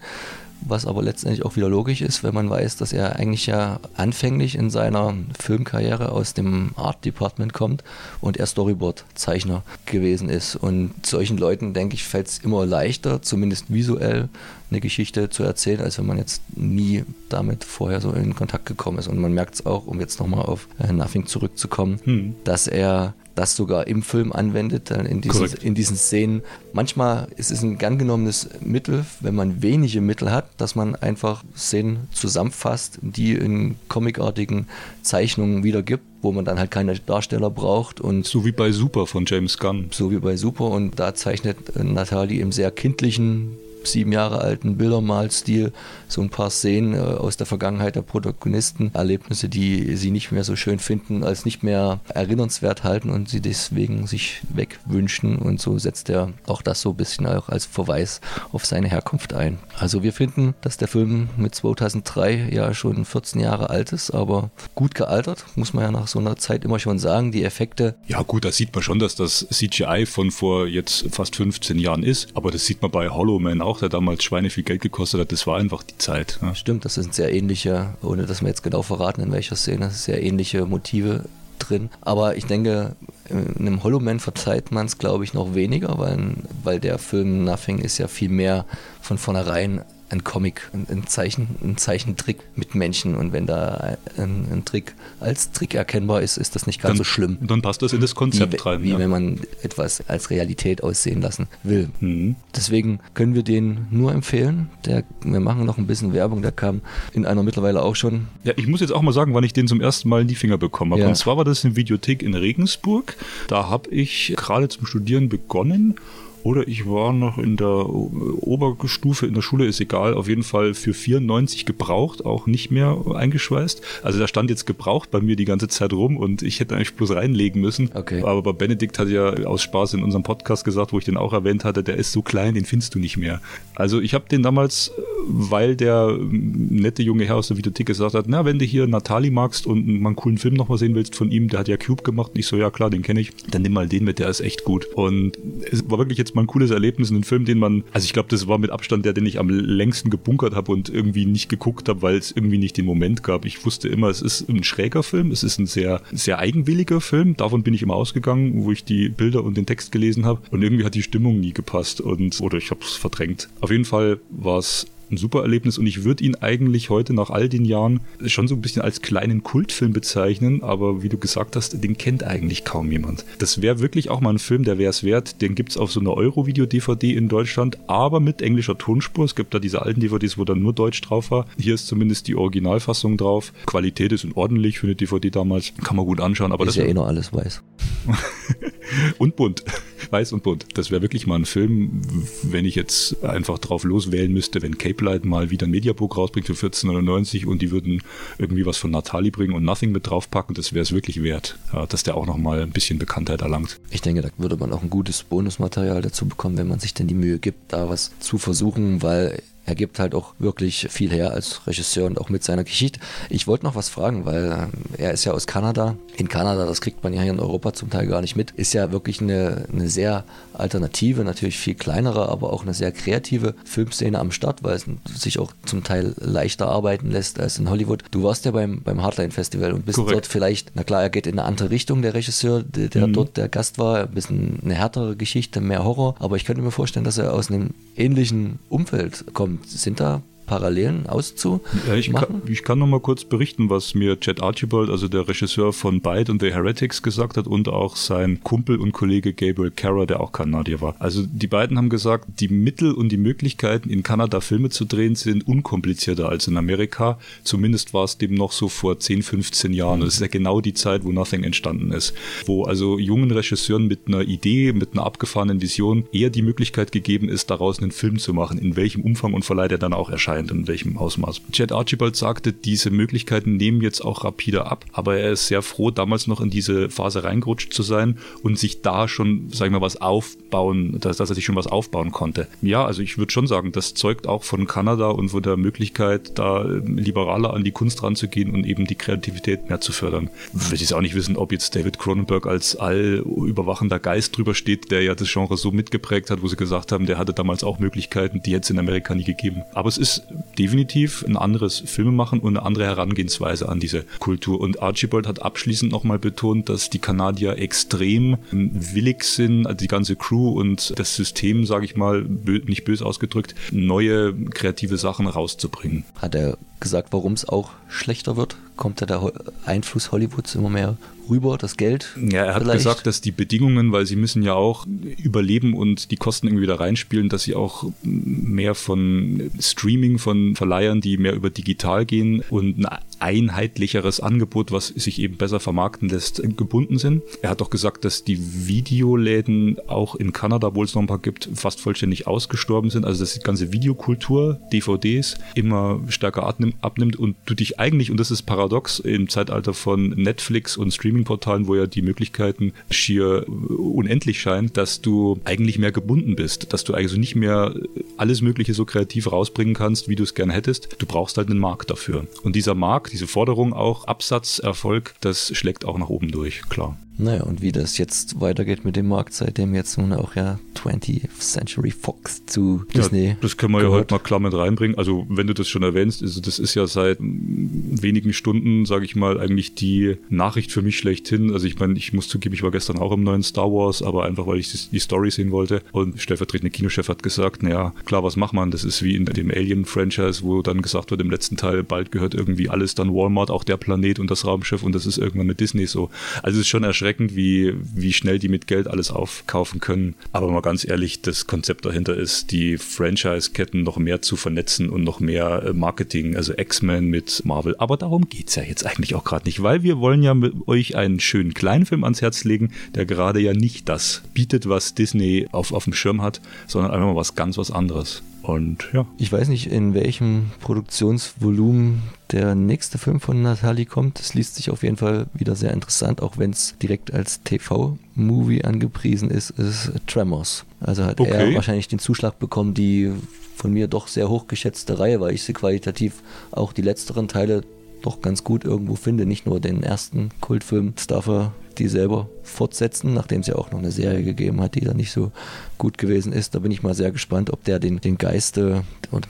Was 0.66 0.86
aber 0.86 1.04
letztendlich 1.04 1.44
auch 1.44 1.58
wieder 1.58 1.68
logisch 1.68 2.00
ist, 2.02 2.24
wenn 2.24 2.34
man 2.34 2.50
weiß, 2.50 2.78
dass 2.78 2.94
er 2.94 3.18
eigentlich 3.18 3.48
ja 3.48 3.82
anfänglich 3.98 4.56
in 4.56 4.70
seiner 4.70 5.14
Filmkarriere 5.38 6.10
aus 6.14 6.34
dem 6.36 6.72
Art 6.78 7.04
Department 7.04 7.52
kommt 7.52 7.84
und 8.22 8.38
er 8.38 8.46
Storyboard-Zeichner 8.46 9.64
gewesen 9.86 10.30
ist. 10.30 10.56
Und 10.56 10.94
solchen 11.06 11.38
Leuten, 11.38 11.74
denke 11.74 11.96
ich, 11.96 12.06
fällt 12.06 12.28
es 12.28 12.38
immer 12.38 12.66
leichter, 12.66 13.22
zumindest 13.22 13.74
visuell 13.74 14.30
eine 14.72 14.80
Geschichte 14.80 15.30
zu 15.30 15.44
erzählen, 15.44 15.82
als 15.82 15.98
wenn 15.98 16.06
man 16.06 16.18
jetzt 16.18 16.42
nie 16.56 17.04
damit 17.28 17.66
vorher 17.66 18.00
so 18.00 18.14
in 18.14 18.34
Kontakt 18.34 18.66
gekommen 18.66 19.00
ist. 19.00 19.08
Und 19.08 19.20
man 19.20 19.34
merkt 19.34 19.56
es 19.56 19.66
auch, 19.66 19.86
um 19.86 20.00
jetzt 20.00 20.20
nochmal 20.22 20.46
auf 20.46 20.70
äh, 20.80 20.94
Nothing 20.94 21.26
zurückzukommen, 21.26 22.00
Hm. 22.06 22.36
dass 22.46 22.68
er 22.68 23.16
das 23.36 23.56
sogar 23.56 23.88
im 23.88 24.04
Film 24.04 24.32
anwendet, 24.32 24.92
dann 24.92 25.06
in 25.06 25.22
diesen, 25.22 25.38
Korrekt. 25.46 25.63
in 25.63 25.74
diesen 25.75 25.98
Szenen. 25.98 26.42
Manchmal 26.72 27.28
ist 27.36 27.52
es 27.52 27.63
ein 27.63 27.78
gern 27.78 27.98
genommenes 27.98 28.50
Mittel, 28.62 29.06
wenn 29.22 29.36
man 29.36 29.62
wenige 29.62 30.02
Mittel 30.02 30.32
hat, 30.32 30.50
dass 30.58 30.75
man 30.75 30.96
einfach 30.96 31.44
Szenen 31.58 32.08
zusammenfasst, 32.12 33.00
die 33.02 33.34
in 33.34 33.75
comicartigen 33.88 34.68
Zeichnungen 35.02 35.63
wiedergibt, 35.63 36.04
wo 36.22 36.32
man 36.32 36.46
dann 36.46 36.60
halt 36.60 36.72
keine 36.72 36.94
Darsteller 36.96 37.50
braucht 37.50 38.00
und 38.00 38.25
So 38.25 38.46
wie 38.46 38.52
bei 38.52 38.72
Super 38.72 39.08
von 39.08 39.25
James 39.25 39.58
Gunn. 39.58 39.88
so 39.92 40.12
wie 40.12 40.20
bei 40.20 40.36
Super 40.38 40.66
und 40.66 41.00
da 41.00 41.16
zeichnet 41.16 41.58
Nathalie 41.75 42.42
im 42.42 42.52
sehr 42.52 42.72
kindlichen 42.72 43.58
sieben 43.84 44.12
Jahre 44.12 44.40
alten 44.40 44.78
Bildermalstil 44.78 45.74
so 46.08 46.22
ein 46.22 46.30
paar 46.30 46.50
Szenen 46.50 46.94
äh, 46.94 47.00
aus 47.00 47.38
der 47.38 47.46
Vergangenheit 47.46 47.96
der 47.96 48.02
Protagonisten, 48.02 48.92
Erlebnisse, 48.94 49.50
die 49.50 49.96
sie 49.96 50.12
nicht 50.12 50.32
mehr 50.32 50.44
so 50.44 50.56
schön 50.56 50.80
finden, 50.80 51.24
als 51.24 51.46
nicht 51.46 51.63
mehr 51.63 52.00
erinnernswert 52.10 52.84
halten 52.84 53.10
und 53.10 53.30
sie 53.30 53.42
deswegen 53.42 54.08
sich 54.08 54.42
wegwünschen 54.50 55.38
und 55.38 55.60
so 55.60 55.78
setzt 55.78 56.10
er 56.10 56.32
auch 56.46 56.62
das 56.62 56.82
so 56.82 56.92
ein 56.92 56.98
bisschen 56.98 57.28
auch 57.28 57.50
als 57.50 57.66
Verweis 57.66 58.22
auf 58.52 58.66
seine 58.66 58.88
Herkunft 58.88 59.34
ein. 59.34 59.60
Also 59.78 60.04
wir 60.04 60.13
finden, 60.13 60.54
dass 60.62 60.78
der 60.78 60.88
Film 60.88 61.30
mit 61.38 61.56
2003 61.56 62.50
ja 62.52 62.74
schon 62.74 63.06
14 63.06 63.42
Jahre 63.42 63.70
alt 63.70 63.92
ist, 63.92 64.12
aber 64.12 64.52
gut 64.75 64.96
gealtert, 64.96 65.46
muss 65.56 65.74
man 65.74 65.84
ja 65.84 65.92
nach 65.92 66.08
so 66.08 66.20
einer 66.20 66.36
Zeit 66.38 66.63
immer 66.63 66.80
schon 66.80 67.00
sagen. 67.00 67.32
Die 67.32 67.44
Effekte 67.44 67.96
Ja 68.08 68.22
gut, 68.22 68.46
da 68.46 68.52
sieht 68.52 68.74
man 68.74 68.84
schon, 68.84 69.00
dass 69.00 69.16
das 69.16 69.48
CGI 69.50 70.06
von 70.06 70.32
vor 70.32 70.68
jetzt 70.68 71.06
fast 71.12 71.36
15 71.36 71.80
Jahren 71.80 72.04
ist, 72.04 72.30
aber 72.36 72.52
das 72.52 72.66
sieht 72.66 72.82
man 72.82 72.92
bei 72.92 73.10
Hollow 73.10 73.40
Man 73.40 73.62
auch, 73.62 73.73
der 73.80 73.89
damals 73.89 74.24
Schweine 74.24 74.50
viel 74.50 74.63
Geld 74.63 74.82
gekostet 74.82 75.22
hat, 75.22 75.32
das 75.32 75.48
war 75.48 75.58
einfach 75.58 75.84
die 75.84 75.98
Zeit. 75.98 76.39
Ne? 76.42 76.56
Stimmt, 76.56 76.86
das 76.86 76.96
sind 76.96 77.13
sehr 77.13 77.34
ähnliche, 77.34 77.96
ohne 78.01 78.25
dass 78.25 78.42
wir 78.42 78.50
jetzt 78.50 78.63
genau 78.63 78.82
verraten, 78.82 79.22
in 79.22 79.32
welcher 79.32 79.56
Szene, 79.56 79.89
sehr 79.89 80.22
ähnliche 80.24 80.65
Motive 80.65 81.25
drin. 81.60 81.89
Aber 82.01 82.36
ich 82.36 82.46
denke, 82.46 82.96
in 83.30 83.68
einem 83.68 83.84
Hollow 83.84 84.00
Man 84.00 84.20
verzeiht 84.20 84.72
man 84.72 84.86
es, 84.86 84.98
glaube 84.98 85.24
ich, 85.24 85.34
noch 85.34 85.56
weniger, 85.56 85.98
weil, 85.98 86.36
weil 86.63 86.80
der 86.80 86.98
Film 86.98 87.44
Nothing 87.44 87.80
ist 87.80 87.98
ja 87.98 88.08
viel 88.08 88.30
mehr 88.30 88.65
von 89.01 89.18
vornherein 89.18 89.82
ein 90.13 90.24
Comic, 90.24 90.70
ein, 90.74 90.86
ein, 90.89 91.08
Zeichen, 91.08 91.48
ein 91.63 91.75
Zeichentrick 91.77 92.38
mit 92.55 92.75
Menschen 92.75 93.15
und 93.15 93.34
wenn 93.34 93.48
da 93.48 93.98
ein, 94.15 94.48
ein, 94.51 94.63
Trick 94.63 94.93
als 95.20 95.51
Trick 95.51 95.74
erkennbar 95.74 96.22
ist, 96.22 96.38
ist 96.38 96.55
das 96.55 96.67
nicht 96.67 96.82
ganz 96.82 96.91
dann, 96.91 96.98
so 96.98 97.03
schlimm. 97.03 97.38
Dann 97.41 97.62
passt 97.62 97.82
das 97.82 97.93
in 97.93 98.00
das 98.00 98.13
Konzept 98.13 98.53
wie, 98.53 98.58
rein. 98.58 98.84
Wie 98.84 98.91
ja. 98.91 99.00
wenn 99.00 99.10
man 99.10 99.39
etwas 99.63 100.08
als 100.08 100.29
Realität 100.29 100.84
aussehen 100.84 101.22
lassen 101.22 101.48
will. 101.63 101.89
Mhm. 102.00 102.36
Deswegen 102.55 103.00
können 103.15 103.34
wir 103.34 103.43
den 103.43 103.88
nur 103.89 104.13
empfehlen. 104.13 104.70
Der, 104.86 105.03
wir 105.24 105.39
machen 105.39 105.65
noch 105.65 105.77
ein 105.77 105.88
bisschen 105.88 106.13
Werbung, 106.13 106.43
der 106.43 106.51
kam 106.51 106.82
in 107.12 107.25
einer 107.25 107.41
mittlerweile 107.41 107.82
auch 107.82 107.96
schon. 107.96 108.27
Ja, 108.43 108.53
ich 108.55 108.67
muss 108.67 108.82
jetzt 108.82 108.93
auch 108.93 109.01
mal 109.01 109.13
sagen, 109.13 109.34
wann 109.34 109.43
ich 109.43 109.53
den 109.53 109.67
zum 109.67 109.82
ersten 109.82 110.08
Mal 110.10 110.22
in 110.22 110.27
die 110.27 110.36
Finger 110.36 110.60
bekommen 110.60 110.91
habe. 110.91 111.01
Ja. 111.01 111.08
Und 111.08 111.15
zwar 111.15 111.38
war 111.38 111.43
das 111.43 111.63
in 111.63 111.75
Videothek 111.75 112.22
in 112.22 112.36
Regensburg. 112.36 113.17
Da 113.48 113.67
habe 113.70 113.89
ich 113.89 114.36
gerade 114.38 114.70
zum 114.70 114.86
Studieren 114.86 115.27
begonnen 115.27 115.96
oder 116.44 116.68
ich 116.68 116.86
war 116.86 117.14
noch 117.14 117.38
in 117.38 117.58
der 117.58 117.90
Oberstufe 117.90 119.26
in 119.26 119.34
der 119.34 119.42
Schule, 119.42 119.66
ist 119.66 119.80
egal, 119.80 120.14
auf 120.14 120.28
jeden 120.28 120.44
Fall 120.44 120.74
für 120.74 120.94
94 120.94 121.66
gebraucht, 121.66 122.26
auch 122.26 122.48
nicht 122.48 122.70
mehr 122.70 122.98
eingeschweißt. 123.14 123.82
Also 124.04 124.20
da 124.20 124.28
stand 124.28 124.50
jetzt 124.50 124.66
gebraucht 124.66 125.10
bei 125.12 125.22
mir 125.22 125.36
die 125.36 125.46
ganze 125.46 125.68
Zeit 125.68 125.94
rum 125.94 126.18
und 126.18 126.42
ich 126.44 126.60
hätte 126.60 126.76
eigentlich 126.76 126.96
bloß 126.96 127.12
reinlegen 127.12 127.62
müssen. 127.62 127.92
Okay. 127.94 128.22
Aber 128.24 128.44
bei 128.44 128.52
Benedikt 128.52 129.00
hat 129.00 129.08
ja 129.08 129.34
aus 129.46 129.62
Spaß 129.62 129.94
in 129.94 130.04
unserem 130.04 130.24
Podcast 130.24 130.66
gesagt, 130.66 130.94
wo 130.94 131.00
ich 131.00 131.06
den 131.06 131.18
auch 131.18 131.34
erwähnt 131.34 131.64
hatte, 131.64 131.84
der 131.84 131.96
ist 131.96 132.12
so 132.12 132.22
klein, 132.22 132.56
den 132.56 132.66
findest 132.66 132.94
du 132.96 133.00
nicht 133.00 133.18
mehr. 133.18 133.42
Also 133.76 134.02
ich 134.02 134.14
habe 134.14 134.26
den 134.30 134.44
damals, 134.44 134.92
weil 135.26 135.76
der 135.76 136.18
nette 136.20 137.04
junge 137.04 137.26
Herr 137.26 137.38
aus 137.38 137.48
der 137.48 137.58
Videothek 137.58 137.88
gesagt 137.88 138.16
hat, 138.16 138.26
na, 138.28 138.44
wenn 138.44 138.60
du 138.60 138.66
hier 138.66 138.86
Natali 138.88 139.32
magst 139.32 139.66
und 139.66 139.88
mal 140.02 140.10
einen 140.10 140.16
coolen 140.18 140.38
Film 140.38 140.56
nochmal 140.56 140.78
sehen 140.78 140.94
willst 140.96 141.16
von 141.16 141.32
ihm, 141.32 141.48
der 141.48 141.62
hat 141.62 141.68
ja 141.68 141.78
Cube 141.78 142.04
gemacht. 142.04 142.32
Und 142.34 142.40
ich 142.40 142.48
so, 142.48 142.58
ja 142.58 142.70
klar, 142.70 142.90
den 142.90 143.02
kenne 143.02 143.22
ich. 143.22 143.32
Dann 143.50 143.62
nimm 143.62 143.74
mal 143.74 143.88
den 143.88 144.04
mit, 144.04 144.20
der 144.20 144.28
ist 144.30 144.42
echt 144.42 144.64
gut. 144.64 144.86
Und 144.94 145.38
es 145.72 145.90
war 145.90 145.98
wirklich 145.98 146.18
jetzt 146.18 146.33
mal 146.36 146.42
ein 146.42 146.48
cooles 146.48 146.72
Erlebnis, 146.72 147.12
einen 147.12 147.24
Film, 147.24 147.46
den 147.46 147.60
man, 147.60 147.84
also 147.92 148.06
ich 148.06 148.13
glaube, 148.13 148.30
das 148.30 148.48
war 148.48 148.58
mit 148.58 148.72
Abstand 148.72 149.06
der, 149.06 149.13
den 149.13 149.25
ich 149.25 149.40
am 149.40 149.50
längsten 149.50 150.10
gebunkert 150.10 150.56
habe 150.56 150.72
und 150.72 150.90
irgendwie 150.90 151.25
nicht 151.25 151.50
geguckt 151.50 151.90
habe, 151.90 152.02
weil 152.02 152.18
es 152.18 152.32
irgendwie 152.32 152.58
nicht 152.58 152.78
den 152.78 152.86
Moment 152.86 153.24
gab. 153.24 153.46
Ich 153.46 153.66
wusste 153.66 153.90
immer, 153.90 154.10
es 154.10 154.22
ist 154.22 154.50
ein 154.50 154.63
schräger 154.63 155.04
Film, 155.04 155.32
es 155.32 155.44
ist 155.44 155.60
ein 155.60 155.66
sehr, 155.66 156.02
sehr 156.12 156.40
eigenwilliger 156.40 157.02
Film. 157.02 157.36
Davon 157.38 157.63
bin 157.63 157.74
ich 157.74 157.82
immer 157.82 157.96
ausgegangen, 157.96 158.63
wo 158.63 158.72
ich 158.72 158.84
die 158.84 159.10
Bilder 159.10 159.44
und 159.44 159.58
den 159.58 159.66
Text 159.66 159.92
gelesen 159.92 160.25
habe. 160.25 160.42
Und 160.52 160.62
irgendwie 160.62 160.86
hat 160.86 160.96
die 160.96 161.04
Stimmung 161.04 161.40
nie 161.40 161.54
gepasst 161.54 162.02
und 162.02 162.40
oder 162.42 162.58
ich 162.58 162.72
habe 162.72 162.82
es 162.82 162.94
verdrängt. 162.94 163.50
Auf 163.62 163.72
jeden 163.72 163.86
Fall 163.86 164.20
war 164.30 164.58
es 164.60 164.88
ein 165.12 165.18
super 165.18 165.42
Erlebnis 165.42 165.78
und 165.78 165.88
ich 165.88 166.04
würde 166.04 166.24
ihn 166.24 166.36
eigentlich 166.36 166.90
heute 166.90 167.14
nach 167.14 167.30
all 167.30 167.50
den 167.50 167.66
Jahren 167.66 168.02
schon 168.26 168.48
so 168.48 168.56
ein 168.56 168.62
bisschen 168.62 168.82
als 168.82 169.02
kleinen 169.02 169.44
Kultfilm 169.44 169.94
bezeichnen, 169.94 170.64
aber 170.64 171.04
wie 171.04 171.10
du 171.10 171.18
gesagt 171.18 171.56
hast, 171.56 171.84
den 171.84 171.98
kennt 171.98 172.24
eigentlich 172.24 172.64
kaum 172.64 172.92
jemand. 172.92 173.26
Das 173.40 173.62
wäre 173.62 173.80
wirklich 173.80 174.10
auch 174.10 174.22
mal 174.22 174.32
ein 174.32 174.40
Film, 174.40 174.64
der 174.64 174.78
wäre 174.78 174.90
es 174.90 175.04
wert. 175.04 175.42
Den 175.42 175.56
gibt 175.56 175.72
es 175.72 175.78
auf 175.78 175.92
so 175.92 176.00
einer 176.00 176.14
Euro-Video-DVD 176.14 177.14
in 177.14 177.30
Deutschland, 177.30 177.78
aber 177.88 178.20
mit 178.20 178.42
englischer 178.42 178.78
Tonspur. 178.78 179.26
Es 179.26 179.36
gibt 179.36 179.54
da 179.54 179.60
diese 179.60 179.82
alten 179.82 180.02
DVDs, 180.02 180.38
wo 180.38 180.46
dann 180.46 180.62
nur 180.62 180.74
Deutsch 180.74 181.02
drauf 181.02 181.32
war. 181.32 181.46
Hier 181.58 181.76
ist 181.76 181.88
zumindest 181.88 182.28
die 182.28 182.36
Originalfassung 182.36 183.18
drauf. 183.18 183.54
Qualität 183.66 184.12
ist 184.12 184.26
ordentlich 184.36 184.80
für 184.80 184.88
eine 184.88 184.96
DVD 184.96 185.30
damals. 185.30 185.74
Kann 185.84 185.98
man 185.98 186.06
gut 186.06 186.22
anschauen. 186.22 186.52
Aber 186.52 186.66
ist 186.66 186.78
das 186.78 186.84
ja 186.84 186.90
eh 186.90 186.94
noch 186.94 187.08
alles 187.08 187.34
weiß. 187.34 187.62
und 189.18 189.36
bunt. 189.36 189.63
Weiß 190.10 190.34
und 190.34 190.44
bunt. 190.44 190.66
Das 190.75 190.92
wäre 190.92 191.02
wirklich 191.02 191.28
mal 191.28 191.36
ein 191.36 191.46
Film, 191.46 192.02
wenn 192.44 192.66
ich 192.66 192.75
jetzt 192.75 193.24
einfach 193.24 193.58
drauf 193.58 193.84
loswählen 193.84 194.32
müsste, 194.32 194.62
wenn 194.62 194.78
Cape 194.78 195.04
Light 195.04 195.25
mal 195.25 195.50
wieder 195.50 195.66
ein 195.68 195.72
Mediabook 195.72 196.18
rausbringt 196.18 196.48
für 196.48 196.54
14,99 196.54 197.46
und 197.46 197.62
die 197.62 197.72
würden 197.72 198.02
irgendwie 198.38 198.66
was 198.66 198.78
von 198.78 198.92
Natali 198.92 199.32
bringen 199.32 199.54
und 199.54 199.63
Nothing 199.63 199.92
mit 199.92 200.08
draufpacken, 200.08 200.56
das 200.56 200.74
wäre 200.74 200.84
es 200.84 200.92
wirklich 200.92 201.24
wert, 201.24 201.58
dass 201.90 202.04
der 202.04 202.18
auch 202.18 202.25
nochmal 202.25 202.62
ein 202.62 202.72
bisschen 202.72 203.00
Bekanntheit 203.00 203.42
erlangt. 203.42 203.80
Ich 203.90 204.02
denke, 204.02 204.22
da 204.22 204.30
würde 204.38 204.58
man 204.58 204.74
auch 204.74 204.84
ein 204.84 204.90
gutes 204.90 205.24
Bonusmaterial 205.24 206.02
dazu 206.02 206.28
bekommen, 206.28 206.58
wenn 206.58 206.68
man 206.68 206.80
sich 206.80 206.94
denn 206.94 207.08
die 207.08 207.16
Mühe 207.16 207.40
gibt, 207.40 207.74
da 207.74 207.90
was 207.90 208.12
zu 208.20 208.38
versuchen, 208.38 209.02
weil 209.02 209.42
er 209.65 209.75
gibt 209.75 210.00
halt 210.00 210.13
auch 210.13 210.34
wirklich 210.39 210.88
viel 210.89 211.12
her 211.12 211.32
als 211.32 211.65
Regisseur 211.67 212.05
und 212.05 212.20
auch 212.20 212.29
mit 212.29 212.43
seiner 212.43 212.63
Geschichte. 212.63 213.00
Ich 213.29 213.48
wollte 213.48 213.65
noch 213.65 213.75
was 213.75 213.89
fragen, 213.89 214.25
weil 214.25 214.67
er 214.98 215.12
ist 215.12 215.24
ja 215.25 215.32
aus 215.32 215.48
Kanada. 215.48 215.96
In 216.17 216.27
Kanada, 216.27 216.65
das 216.65 216.82
kriegt 216.82 217.03
man 217.03 217.13
ja 217.13 217.22
hier 217.22 217.32
in 217.32 217.39
Europa 217.39 217.74
zum 217.74 217.89
Teil 217.89 218.08
gar 218.08 218.22
nicht 218.22 218.36
mit, 218.36 218.51
ist 218.51 218.74
ja 218.74 218.91
wirklich 218.91 219.22
eine, 219.22 219.65
eine 219.72 219.88
sehr 219.89 220.25
alternative, 220.53 221.24
natürlich 221.24 221.58
viel 221.58 221.75
kleinere, 221.75 222.29
aber 222.29 222.51
auch 222.53 222.63
eine 222.63 222.74
sehr 222.74 222.91
kreative 222.91 223.55
Filmszene 223.65 224.20
am 224.20 224.32
Start, 224.32 224.63
weil 224.63 224.75
es 224.75 224.86
sich 225.22 225.39
auch 225.39 225.51
zum 225.65 225.84
Teil 225.84 226.13
leichter 226.20 226.67
arbeiten 226.67 227.10
lässt 227.12 227.39
als 227.39 227.58
in 227.58 227.70
Hollywood. 227.70 228.03
Du 228.12 228.24
warst 228.24 228.46
ja 228.46 228.51
beim, 228.51 228.82
beim 228.82 229.01
Hardline 229.01 229.32
Festival 229.32 229.74
und 229.74 229.86
bist 229.86 229.96
Korrekt. 229.98 230.13
dort 230.15 230.27
vielleicht, 230.27 230.72
na 230.75 230.84
klar, 230.84 231.01
er 231.03 231.10
geht 231.10 231.25
in 231.27 231.39
eine 231.39 231.48
andere 231.48 231.70
Richtung, 231.70 232.01
der 232.01 232.13
Regisseur, 232.13 232.63
der, 232.63 232.89
der 232.89 233.08
Mhm. 233.08 233.13
dort 233.13 233.38
der 233.38 233.50
Gast 233.50 233.77
war, 233.79 234.01
ein 234.01 234.10
bisschen 234.12 234.60
eine 234.63 234.75
härtere 234.75 235.15
Geschichte, 235.15 235.62
mehr 235.62 235.84
Horror, 235.84 236.15
aber 236.20 236.36
ich 236.36 236.46
könnte 236.46 236.62
mir 236.62 236.72
vorstellen, 236.72 237.05
dass 237.05 237.17
er 237.17 237.34
aus 237.34 237.50
einem 237.50 237.72
ähnlichen 237.96 238.60
Umfeld 238.70 239.25
kommt. 239.34 239.53
Sind 239.66 240.00
da 240.00 240.22
Parallelen 240.46 241.08
auszumachen? 241.08 241.64
Ja, 241.88 241.96
ich, 241.96 242.12
kann, 242.12 242.42
ich 242.48 242.64
kann 242.64 242.80
noch 242.80 242.88
mal 242.88 243.00
kurz 243.00 243.24
berichten, 243.24 243.70
was 243.70 243.96
mir 243.96 244.20
Chad 244.20 244.42
Archibald, 244.42 244.90
also 244.90 245.08
der 245.08 245.28
Regisseur 245.28 245.74
von 245.74 246.02
Bite 246.02 246.32
und 246.32 246.42
The 246.42 246.52
Heretics, 246.52 247.02
gesagt 247.02 247.38
hat 247.38 247.48
und 247.48 247.68
auch 247.68 247.96
sein 247.96 248.44
Kumpel 248.44 248.78
und 248.78 248.92
Kollege 248.92 249.34
Gabriel 249.34 249.72
Carra, 249.72 250.06
der 250.06 250.20
auch 250.20 250.32
Kanadier 250.32 250.82
war. 250.82 250.96
Also 251.00 251.24
die 251.26 251.48
beiden 251.48 251.78
haben 251.78 251.89
gesagt, 251.89 252.26
die 252.39 252.48
Mittel 252.50 252.94
und 252.94 253.10
die 253.10 253.17
Möglichkeiten 253.17 253.89
in 253.89 254.04
Kanada 254.04 254.41
Filme 254.41 254.70
zu 254.70 254.86
drehen 254.86 255.15
sind 255.15 255.48
unkomplizierter 255.48 256.30
als 256.30 256.48
in 256.48 256.58
Amerika. 256.58 257.17
Zumindest 257.44 257.94
war 257.94 258.04
es 258.04 258.17
dem 258.17 258.34
noch 258.34 258.52
so 258.52 258.70
vor 258.70 259.00
10, 259.00 259.24
15 259.24 259.74
Jahren. 259.74 260.02
Das 260.02 260.15
ist 260.15 260.20
ja 260.20 260.28
genau 260.28 260.62
die 260.62 260.74
Zeit, 260.74 261.04
wo 261.04 261.12
Nothing 261.12 261.44
entstanden 261.44 261.91
ist. 261.91 262.13
Wo 262.46 262.63
also 262.63 263.00
jungen 263.00 263.32
Regisseuren 263.32 263.88
mit 263.88 264.08
einer 264.08 264.22
Idee, 264.22 264.74
mit 264.74 264.94
einer 264.94 265.06
abgefahrenen 265.06 265.62
Vision 265.62 266.06
eher 266.12 266.30
die 266.30 266.41
Möglichkeit 266.41 266.91
gegeben 266.91 267.30
ist, 267.30 267.50
daraus 267.50 267.80
einen 267.80 267.91
Film 267.91 268.20
zu 268.20 268.34
machen, 268.34 268.58
in 268.58 268.76
welchem 268.76 269.02
Umfang 269.02 269.34
und 269.34 269.46
Verleih 269.46 269.67
der 269.67 269.78
dann 269.78 269.94
auch 269.94 270.10
erscheint 270.10 270.33
in 270.39 270.67
welchem 270.67 270.98
Ausmaß. 270.98 271.41
Chad 271.52 271.72
Archibald 271.72 272.15
sagte, 272.15 272.54
diese 272.54 272.91
Möglichkeiten 272.91 273.58
nehmen 273.58 273.82
jetzt 273.82 274.02
auch 274.02 274.24
rapide 274.24 274.65
ab, 274.65 274.86
aber 274.91 275.17
er 275.17 275.32
ist 275.32 275.48
sehr 275.48 275.62
froh, 275.62 275.91
damals 275.91 276.28
noch 276.28 276.41
in 276.41 276.50
diese 276.50 276.89
Phase 276.89 277.24
reingerutscht 277.24 277.74
zu 277.74 277.84
sein 277.84 278.17
und 278.41 278.58
sich 278.60 278.82
da 278.82 279.08
schon, 279.08 279.50
sag 279.52 279.67
ich 279.67 279.72
mal, 279.72 279.82
was 279.82 280.02
aufbauen, 280.02 281.00
dass, 281.00 281.17
dass 281.17 281.30
er 281.30 281.36
sich 281.36 281.46
schon 281.46 281.56
was 281.56 281.67
aufbauen 281.67 282.12
konnte. 282.12 282.48
Ja, 282.62 282.86
also 282.86 283.02
ich 283.02 283.17
würde 283.17 283.32
schon 283.32 283.48
sagen, 283.48 283.72
das 283.72 283.93
zeugt 283.93 284.28
auch 284.28 284.43
von 284.43 284.67
Kanada 284.67 285.10
und 285.10 285.30
von 285.30 285.43
der 285.43 285.58
Möglichkeit, 285.58 286.38
da 286.38 286.63
liberaler 286.63 287.54
an 287.54 287.63
die 287.63 287.72
Kunst 287.72 288.04
ranzugehen 288.04 288.54
und 288.54 288.65
eben 288.65 288.86
die 288.86 288.96
Kreativität 288.96 289.69
mehr 289.69 289.82
zu 289.82 289.91
fördern. 289.91 290.30
Will 290.54 290.74
ich 290.74 290.82
jetzt 290.82 290.93
auch 290.93 291.02
nicht 291.02 291.15
wissen, 291.15 291.38
ob 291.38 291.52
jetzt 291.52 291.76
David 291.76 292.00
Cronenberg 292.00 292.48
als 292.48 292.76
allüberwachender 292.76 294.00
Geist 294.00 294.38
drüber 294.38 294.56
steht, 294.56 294.91
der 294.91 295.02
ja 295.02 295.15
das 295.15 295.32
Genre 295.32 295.58
so 295.58 295.72
mitgeprägt 295.72 296.30
hat, 296.30 296.41
wo 296.41 296.48
sie 296.48 296.56
gesagt 296.56 296.91
haben, 296.91 297.06
der 297.06 297.17
hatte 297.17 297.34
damals 297.34 297.63
auch 297.63 297.80
Möglichkeiten, 297.80 298.41
die 298.43 298.54
hätte 298.54 298.63
es 298.63 298.69
in 298.69 298.80
Amerika 298.80 299.15
nie 299.15 299.24
gegeben. 299.24 299.63
Aber 299.74 299.89
es 299.89 299.98
ist 299.98 300.23
definitiv 300.58 301.24
ein 301.28 301.38
anderes 301.38 301.84
Filmemachen 301.86 302.40
und 302.40 302.58
eine 302.58 302.66
andere 302.66 302.86
Herangehensweise 302.86 303.70
an 303.70 303.80
diese 303.80 304.04
Kultur. 304.20 304.60
Und 304.60 304.82
Archibald 304.82 305.28
hat 305.28 305.42
abschließend 305.42 305.92
nochmal 305.92 306.20
betont, 306.20 306.70
dass 306.70 306.90
die 306.90 307.00
Kanadier 307.00 307.58
extrem 307.58 308.38
willig 308.52 309.24
sind, 309.24 309.66
also 309.66 309.78
die 309.78 309.88
ganze 309.88 310.16
Crew 310.16 310.50
und 310.50 310.94
das 310.98 311.16
System, 311.16 311.66
sage 311.66 311.86
ich 311.86 311.96
mal, 311.96 312.24
nicht 312.24 312.86
bös 312.86 313.02
ausgedrückt, 313.02 313.56
neue 313.72 314.34
kreative 314.34 314.98
Sachen 314.98 315.28
rauszubringen. 315.28 316.06
Hat 316.22 316.36
er 316.36 316.58
gesagt, 316.80 317.10
warum 317.12 317.34
es 317.34 317.48
auch 317.48 317.72
schlechter 317.93 318.38
wird? 318.38 318.56
Kommt 318.75 319.01
da 319.01 319.06
der 319.06 319.21
Ho 319.21 319.32
Einfluss 319.65 320.12
Hollywoods 320.12 320.56
immer 320.56 320.69
mehr 320.69 320.97
rüber, 321.29 321.58
das 321.58 321.77
Geld? 321.77 322.08
Ja, 322.17 322.45
er 322.45 322.56
hat 322.56 322.63
vielleicht? 322.63 322.79
gesagt, 322.79 323.08
dass 323.08 323.21
die 323.21 323.32
Bedingungen, 323.32 323.91
weil 323.91 324.06
sie 324.06 324.15
müssen 324.15 324.43
ja 324.43 324.53
auch 324.53 324.86
überleben 325.17 325.73
und 325.73 326.12
die 326.12 326.15
Kosten 326.15 326.47
irgendwie 326.47 326.63
wieder 326.63 326.79
reinspielen, 326.79 327.29
dass 327.29 327.43
sie 327.43 327.56
auch 327.56 327.86
mehr 328.03 328.75
von 328.75 329.51
Streaming, 329.60 330.17
von 330.17 330.56
Verleihern, 330.56 331.01
die 331.01 331.17
mehr 331.17 331.34
über 331.34 331.49
digital 331.49 332.06
gehen 332.06 332.43
und 332.49 332.79
ein 332.79 332.99
einheitlicheres 333.24 334.20
Angebot, 334.20 334.74
was 334.74 334.88
sich 334.88 335.20
eben 335.20 335.38
besser 335.38 335.62
vermarkten 335.62 336.10
lässt, 336.10 336.44
gebunden 336.58 336.98
sind. 336.98 337.24
Er 337.42 337.52
hat 337.52 337.62
auch 337.62 337.70
gesagt, 337.70 338.04
dass 338.04 338.26
die 338.26 338.68
Videoläden 338.68 339.78
auch 339.88 340.16
in 340.16 340.34
Kanada, 340.34 340.76
wo 340.76 340.84
es 340.84 340.94
noch 340.94 341.02
ein 341.02 341.08
paar 341.08 341.20
gibt, 341.20 341.50
fast 341.56 341.80
vollständig 341.80 342.28
ausgestorben 342.28 342.90
sind. 342.90 343.06
Also 343.06 343.22
dass 343.22 343.34
die 343.34 343.40
ganze 343.40 343.72
Videokultur, 343.72 344.60
DVDs, 344.74 345.36
immer 345.56 346.02
stärker 346.10 346.46
abnimmt 346.46 347.16
und 347.16 347.38
du 347.46 347.54
dich 347.54 347.80
eigentlich, 347.80 348.12
und 348.12 348.20
das 348.20 348.30
ist 348.30 348.42
paradox, 348.42 349.00
im 349.00 349.30
Zeitalter 349.30 349.74
von 349.74 350.10
Netflix 350.10 350.76
und 350.76 350.94
Streaming-Portalen, 350.94 351.68
wo 351.68 351.76
ja 351.76 351.88
die 351.88 352.02
Möglichkeiten 352.02 352.74
schier 352.92 353.46
unendlich 353.48 354.42
scheinen, 354.42 354.74
dass 354.74 355.00
du 355.00 355.40
eigentlich 355.46 355.80
mehr 355.80 355.94
gebunden 355.94 356.36
bist, 356.36 356.74
dass 356.74 356.84
du 356.84 356.94
also 356.94 357.18
nicht 357.18 357.36
mehr 357.36 357.74
alles 358.18 358.42
Mögliche 358.42 358.74
so 358.74 358.84
kreativ 358.84 359.32
rausbringen 359.32 359.76
kannst, 359.76 360.10
wie 360.10 360.16
du 360.16 360.24
es 360.24 360.36
gerne 360.36 360.52
hättest. 360.52 360.98
Du 361.00 361.06
brauchst 361.06 361.38
halt 361.38 361.50
einen 361.50 361.60
Markt 361.60 361.90
dafür. 361.90 362.28
Und 362.44 362.58
dieser 362.58 362.76
Markt, 362.76 363.12
diese 363.13 363.28
Forderung 363.28 363.73
auch, 363.73 364.06
Absatz, 364.06 364.58
Erfolg, 364.58 365.15
das 365.21 365.56
schlägt 365.56 365.86
auch 365.86 365.97
nach 365.99 366.10
oben 366.10 366.32
durch, 366.32 366.63
klar. 366.67 366.97
Naja, 367.17 367.43
und 367.43 367.62
wie 367.62 367.71
das 367.71 367.97
jetzt 367.97 368.41
weitergeht 368.41 368.86
mit 368.86 368.95
dem 368.95 369.08
Markt, 369.08 369.34
seitdem 369.34 369.76
jetzt 369.76 369.97
nun 369.97 370.13
auch 370.13 370.36
ja 370.36 370.60
20th 370.76 371.39
Century 371.39 371.91
Fox 371.91 372.45
zu 372.45 372.84
Disney. 372.93 373.30
Ja, 373.30 373.38
das 373.41 373.58
können 373.58 373.73
wir 373.73 373.80
ja 373.80 373.86
gehört. 373.86 374.12
heute 374.12 374.13
mal 374.15 374.19
klar 374.19 374.39
mit 374.39 374.54
reinbringen. 374.54 374.97
Also, 374.97 375.26
wenn 375.30 375.47
du 375.47 375.54
das 375.54 375.69
schon 375.69 375.84
erwähnst, 375.84 376.21
also 376.21 376.41
das 376.41 376.60
ist 376.60 376.76
ja 376.76 376.88
seit 376.88 377.17
wenigen 377.19 378.34
Stunden, 378.34 378.86
sage 378.86 379.06
ich 379.06 379.15
mal, 379.15 379.39
eigentlich 379.39 379.76
die 379.76 380.17
Nachricht 380.30 380.71
für 380.71 380.82
mich 380.82 380.97
schlechthin. 380.97 381.54
Also 381.54 381.67
ich 381.67 381.80
meine, 381.80 381.97
ich 381.97 382.13
muss 382.13 382.28
zugeben, 382.28 382.56
ich 382.56 382.63
war 382.63 382.71
gestern 382.71 382.97
auch 382.97 383.12
im 383.12 383.23
neuen 383.23 383.43
Star 383.43 383.71
Wars, 383.71 384.02
aber 384.02 384.26
einfach, 384.26 384.47
weil 384.47 384.60
ich 384.60 384.89
die 384.89 384.99
Story 384.99 385.32
sehen 385.32 385.52
wollte. 385.52 385.82
Und 385.91 386.19
stellvertretende 386.19 386.71
Kinochef 386.71 387.10
hat 387.10 387.23
gesagt, 387.23 387.63
naja, 387.63 387.93
klar, 388.06 388.23
was 388.23 388.36
macht 388.36 388.54
man? 388.54 388.71
Das 388.71 388.84
ist 388.84 389.04
wie 389.04 389.15
in 389.15 389.26
dem 389.26 389.52
Alien-Franchise, 389.52 390.43
wo 390.43 390.62
dann 390.62 390.82
gesagt 390.82 391.12
wird, 391.12 391.21
im 391.21 391.30
letzten 391.30 391.58
Teil, 391.58 391.84
bald 391.84 392.12
gehört 392.12 392.34
irgendwie 392.34 392.69
alles 392.69 392.95
dann 392.95 393.13
Walmart, 393.13 393.52
auch 393.52 393.63
der 393.63 393.78
Planet 393.78 394.19
und 394.19 394.32
das 394.32 394.45
Raumschiff 394.45 394.84
und 394.84 394.93
das 394.93 395.06
ist 395.06 395.17
irgendwann 395.17 395.47
mit 395.47 395.60
Disney 395.60 395.86
so. 395.86 396.10
Also 396.41 396.58
es 396.58 396.62
ist 396.62 396.67
schon 396.67 396.84
erschreckend, 396.84 397.03
wie, 397.36 397.74
wie 397.78 398.13
schnell 398.13 398.39
die 398.39 398.50
mit 398.50 398.68
Geld 398.68 398.88
alles 398.88 399.12
aufkaufen 399.12 399.80
können. 399.80 400.16
Aber 400.32 400.50
mal 400.50 400.62
ganz 400.62 400.88
ehrlich, 400.88 401.22
das 401.22 401.48
Konzept 401.48 401.86
dahinter 401.86 402.16
ist, 402.16 402.52
die 402.52 402.78
Franchise-Ketten 402.78 403.84
noch 403.84 403.98
mehr 403.98 404.22
zu 404.22 404.36
vernetzen 404.36 404.89
und 404.89 405.04
noch 405.04 405.20
mehr 405.20 405.63
äh, 405.63 405.74
Marketing, 405.74 406.36
also 406.36 406.54
X-Men 406.58 407.06
mit 407.06 407.44
Marvel. 407.46 407.76
Aber 407.78 407.98
darum 407.98 408.30
geht 408.30 408.50
es 408.50 408.56
ja 408.56 408.63
jetzt 408.63 408.86
eigentlich 408.86 409.16
auch 409.16 409.24
gerade 409.24 409.46
nicht, 409.46 409.62
weil 409.62 409.84
wir 409.84 410.00
wollen 410.00 410.24
ja 410.24 410.34
mit 410.34 410.54
euch 410.68 410.96
einen 410.96 411.20
schönen 411.20 411.54
kleinen 411.54 411.86
Film 411.86 412.04
ans 412.04 412.22
Herz 412.22 412.44
legen, 412.44 412.72
der 412.96 413.06
gerade 413.06 413.39
ja 413.39 413.54
nicht 413.54 413.89
das 413.89 414.24
bietet, 414.34 414.68
was 414.68 414.96
Disney 414.96 415.48
auf, 415.52 415.74
auf 415.74 415.84
dem 415.84 415.94
Schirm 415.94 416.22
hat, 416.22 416.42
sondern 416.68 416.92
einfach 416.92 417.08
mal 417.08 417.16
was 417.16 417.36
ganz 417.36 417.58
was 417.58 417.72
anderes. 417.72 418.24
Und 418.43 418.89
ja. 418.93 419.06
Ich 419.17 419.32
weiß 419.32 419.47
nicht, 419.47 419.71
in 419.71 419.93
welchem 419.93 420.51
Produktionsvolumen 420.60 422.03
der 422.32 422.56
nächste 422.56 422.97
Film 422.97 423.21
von 423.21 423.41
Natalie 423.41 423.86
kommt. 423.86 424.19
Es 424.19 424.34
liest 424.34 424.56
sich 424.56 424.69
auf 424.69 424.84
jeden 424.84 424.97
Fall 424.97 425.27
wieder 425.34 425.56
sehr 425.56 425.71
interessant, 425.71 426.21
auch 426.21 426.38
wenn 426.38 426.51
es 426.51 426.75
direkt 426.82 427.13
als 427.13 427.41
TV-Movie 427.43 428.65
angepriesen 428.65 429.32
ist, 429.32 429.51
ist 429.51 429.93
Tremors. 430.08 430.65
Also 430.82 431.06
hat 431.06 431.21
okay. 431.21 431.51
er 431.51 431.56
wahrscheinlich 431.56 431.88
den 431.88 431.99
Zuschlag 431.99 432.38
bekommen, 432.38 432.73
die 432.73 433.12
von 433.56 433.71
mir 433.71 433.88
doch 433.88 434.08
sehr 434.08 434.29
hochgeschätzte 434.29 434.99
Reihe, 434.99 435.21
weil 435.21 435.34
ich 435.34 435.43
sie 435.43 435.53
qualitativ 435.53 436.21
auch 436.51 436.73
die 436.73 436.82
letzteren 436.82 437.29
Teile 437.29 437.62
doch 438.01 438.21
ganz 438.21 438.43
gut 438.43 438.65
irgendwo 438.65 438.95
finde. 438.95 439.25
Nicht 439.25 439.45
nur 439.45 439.62
den 439.62 439.84
ersten 439.84 440.29
Kultfilm, 440.41 440.93
das 440.95 441.08
darf 441.08 441.27
er 441.27 441.53
die 441.78 441.88
selber 441.88 442.30
fortsetzen, 442.44 443.14
nachdem 443.14 443.42
es 443.42 443.48
ja 443.48 443.56
auch 443.56 443.72
noch 443.72 443.80
eine 443.80 443.92
Serie 443.92 444.24
gegeben 444.24 444.62
hat, 444.62 444.76
die 444.76 444.82
da 444.82 444.94
nicht 444.94 445.12
so 445.12 445.32
gut 445.78 445.98
gewesen 445.98 446.34
ist. 446.34 446.56
Da 446.56 446.60
bin 446.60 446.72
ich 446.72 446.84
mal 446.84 446.94
sehr 446.94 447.12
gespannt, 447.12 447.52
ob 447.52 447.64
der 447.64 447.80
den, 447.80 448.00
den 448.02 448.18
Geist 448.18 448.58
oder 448.58 448.84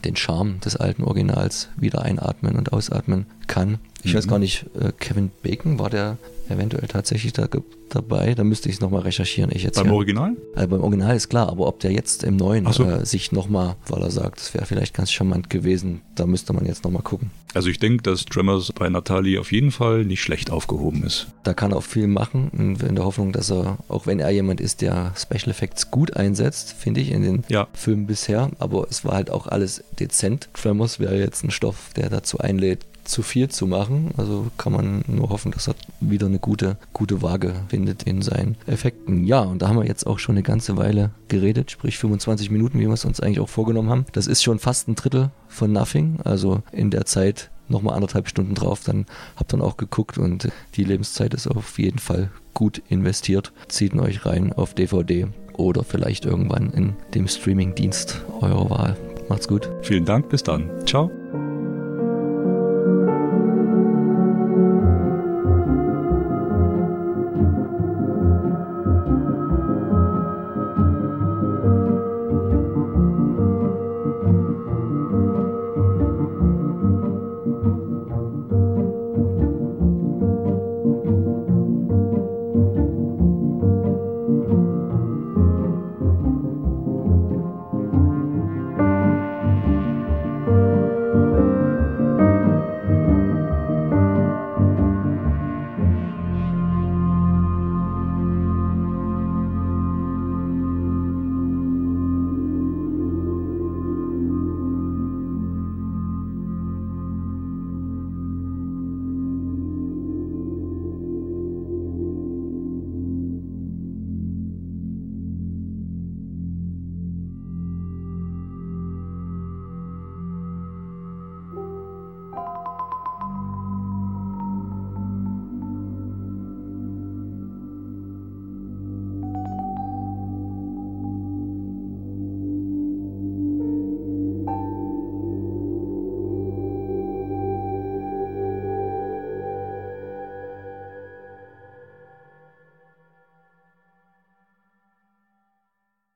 den 0.03 0.15
Charme 0.15 0.59
des 0.59 0.75
alten 0.75 1.03
Originals 1.03 1.69
wieder 1.77 2.01
einatmen 2.01 2.55
und 2.55 2.73
ausatmen 2.73 3.25
kann. 3.47 3.79
Ich 4.03 4.13
mhm. 4.13 4.17
weiß 4.17 4.27
gar 4.27 4.39
nicht, 4.39 4.65
äh, 4.79 4.91
Kevin 4.99 5.31
Bacon 5.41 5.79
war 5.79 5.89
der 5.89 6.17
eventuell 6.49 6.87
tatsächlich 6.87 7.33
da 7.33 7.47
dabei. 7.89 8.35
Da 8.35 8.43
müsste 8.43 8.69
ich 8.69 8.75
es 8.75 8.81
nochmal 8.81 9.01
recherchieren. 9.01 9.51
Ich 9.53 9.63
jetzt 9.63 9.77
beim 9.77 9.87
ja, 9.87 9.93
Original? 9.93 10.35
Also 10.55 10.69
beim 10.69 10.81
Original 10.81 11.15
ist 11.15 11.29
klar, 11.29 11.49
aber 11.49 11.67
ob 11.67 11.79
der 11.79 11.91
jetzt 11.91 12.23
im 12.23 12.35
neuen 12.35 12.71
so. 12.71 12.83
äh, 12.83 13.05
sich 13.05 13.31
nochmal, 13.31 13.75
weil 13.87 14.01
er 14.01 14.11
sagt, 14.11 14.39
das 14.39 14.53
wäre 14.53 14.65
vielleicht 14.65 14.93
ganz 14.93 15.11
charmant 15.11 15.49
gewesen, 15.49 16.01
da 16.15 16.25
müsste 16.25 16.53
man 16.53 16.65
jetzt 16.65 16.83
nochmal 16.83 17.03
gucken. 17.03 17.31
Also 17.53 17.69
ich 17.69 17.79
denke, 17.79 18.03
dass 18.03 18.25
Tremors 18.25 18.71
bei 18.73 18.89
Natalie 18.89 19.39
auf 19.39 19.51
jeden 19.51 19.71
Fall 19.71 20.05
nicht 20.05 20.21
schlecht 20.21 20.49
aufgehoben 20.49 21.03
ist. 21.03 21.27
Da 21.43 21.53
kann 21.53 21.71
er 21.71 21.77
auch 21.77 21.83
viel 21.83 22.07
machen, 22.33 22.77
in 22.79 22.95
der 22.95 23.05
Hoffnung, 23.05 23.31
dass 23.31 23.51
er, 23.51 23.77
auch 23.87 24.07
wenn 24.07 24.19
er 24.19 24.29
jemand 24.29 24.61
ist, 24.61 24.81
der 24.81 25.13
Special 25.15 25.51
Effects 25.51 25.91
gut 25.91 26.15
einsetzt, 26.15 26.73
finde 26.73 27.01
ich, 27.01 27.11
in 27.11 27.21
den 27.21 27.43
ja. 27.49 27.67
Filmen 27.73 28.07
bisher, 28.07 28.49
aber 28.59 28.87
es 28.89 29.05
war 29.05 29.15
halt 29.15 29.29
auch 29.29 29.47
alles 29.47 29.83
dezent. 29.99 30.49
Tremors 30.53 30.99
wäre 30.99 31.17
jetzt 31.17 31.43
ein 31.43 31.51
Stoff, 31.51 31.91
der 31.95 32.09
dazu 32.09 32.39
einlädt, 32.39 32.85
zu 33.03 33.21
viel 33.21 33.49
zu 33.49 33.67
machen. 33.67 34.11
Also 34.15 34.47
kann 34.57 34.71
man 34.71 35.03
nur 35.07 35.29
hoffen, 35.29 35.51
dass 35.51 35.67
er 35.67 35.75
wieder 35.99 36.27
eine 36.27 36.39
gute, 36.39 36.77
gute 36.93 37.21
Waage 37.21 37.53
findet 37.67 38.03
in 38.03 38.21
seinen 38.21 38.55
Effekten. 38.65 39.25
Ja, 39.25 39.41
und 39.41 39.61
da 39.61 39.67
haben 39.67 39.77
wir 39.77 39.85
jetzt 39.85 40.07
auch 40.07 40.19
schon 40.19 40.35
eine 40.35 40.43
ganze 40.43 40.77
Weile 40.77 41.11
geredet, 41.27 41.71
sprich 41.71 41.97
25 41.97 42.49
Minuten, 42.49 42.79
wie 42.79 42.87
wir 42.87 42.93
es 42.93 43.03
uns 43.03 43.19
eigentlich 43.19 43.41
auch 43.41 43.49
vorgenommen 43.49 43.89
haben. 43.89 44.05
Das 44.13 44.27
ist 44.27 44.41
schon 44.41 44.59
fast 44.59 44.87
ein 44.87 44.95
Drittel 44.95 45.31
von 45.49 45.73
Nothing. 45.73 46.19
Also 46.23 46.61
in 46.71 46.91
der 46.91 47.05
Zeit 47.05 47.49
nochmal 47.67 47.95
anderthalb 47.95 48.27
Stunden 48.27 48.55
drauf, 48.55 48.81
dann 48.85 49.05
habt 49.35 49.53
dann 49.53 49.61
auch 49.61 49.77
geguckt 49.77 50.17
und 50.17 50.49
die 50.75 50.83
Lebenszeit 50.83 51.33
ist 51.33 51.47
auf 51.47 51.79
jeden 51.79 51.99
Fall 51.99 52.29
gut 52.53 52.81
investiert. 52.89 53.51
Zieht 53.67 53.93
ihn 53.93 53.99
euch 53.99 54.25
rein 54.25 54.53
auf 54.53 54.73
DVD 54.73 55.27
oder 55.53 55.83
vielleicht 55.83 56.25
irgendwann 56.25 56.71
in 56.71 56.93
dem 57.13 57.27
Streamingdienst 57.27 58.21
eurer 58.41 58.69
Wahl. 58.69 58.97
Macht's 59.29 59.47
gut. 59.47 59.69
Vielen 59.81 60.05
Dank, 60.05 60.29
bis 60.29 60.43
dann. 60.43 60.69
Ciao. 60.85 61.09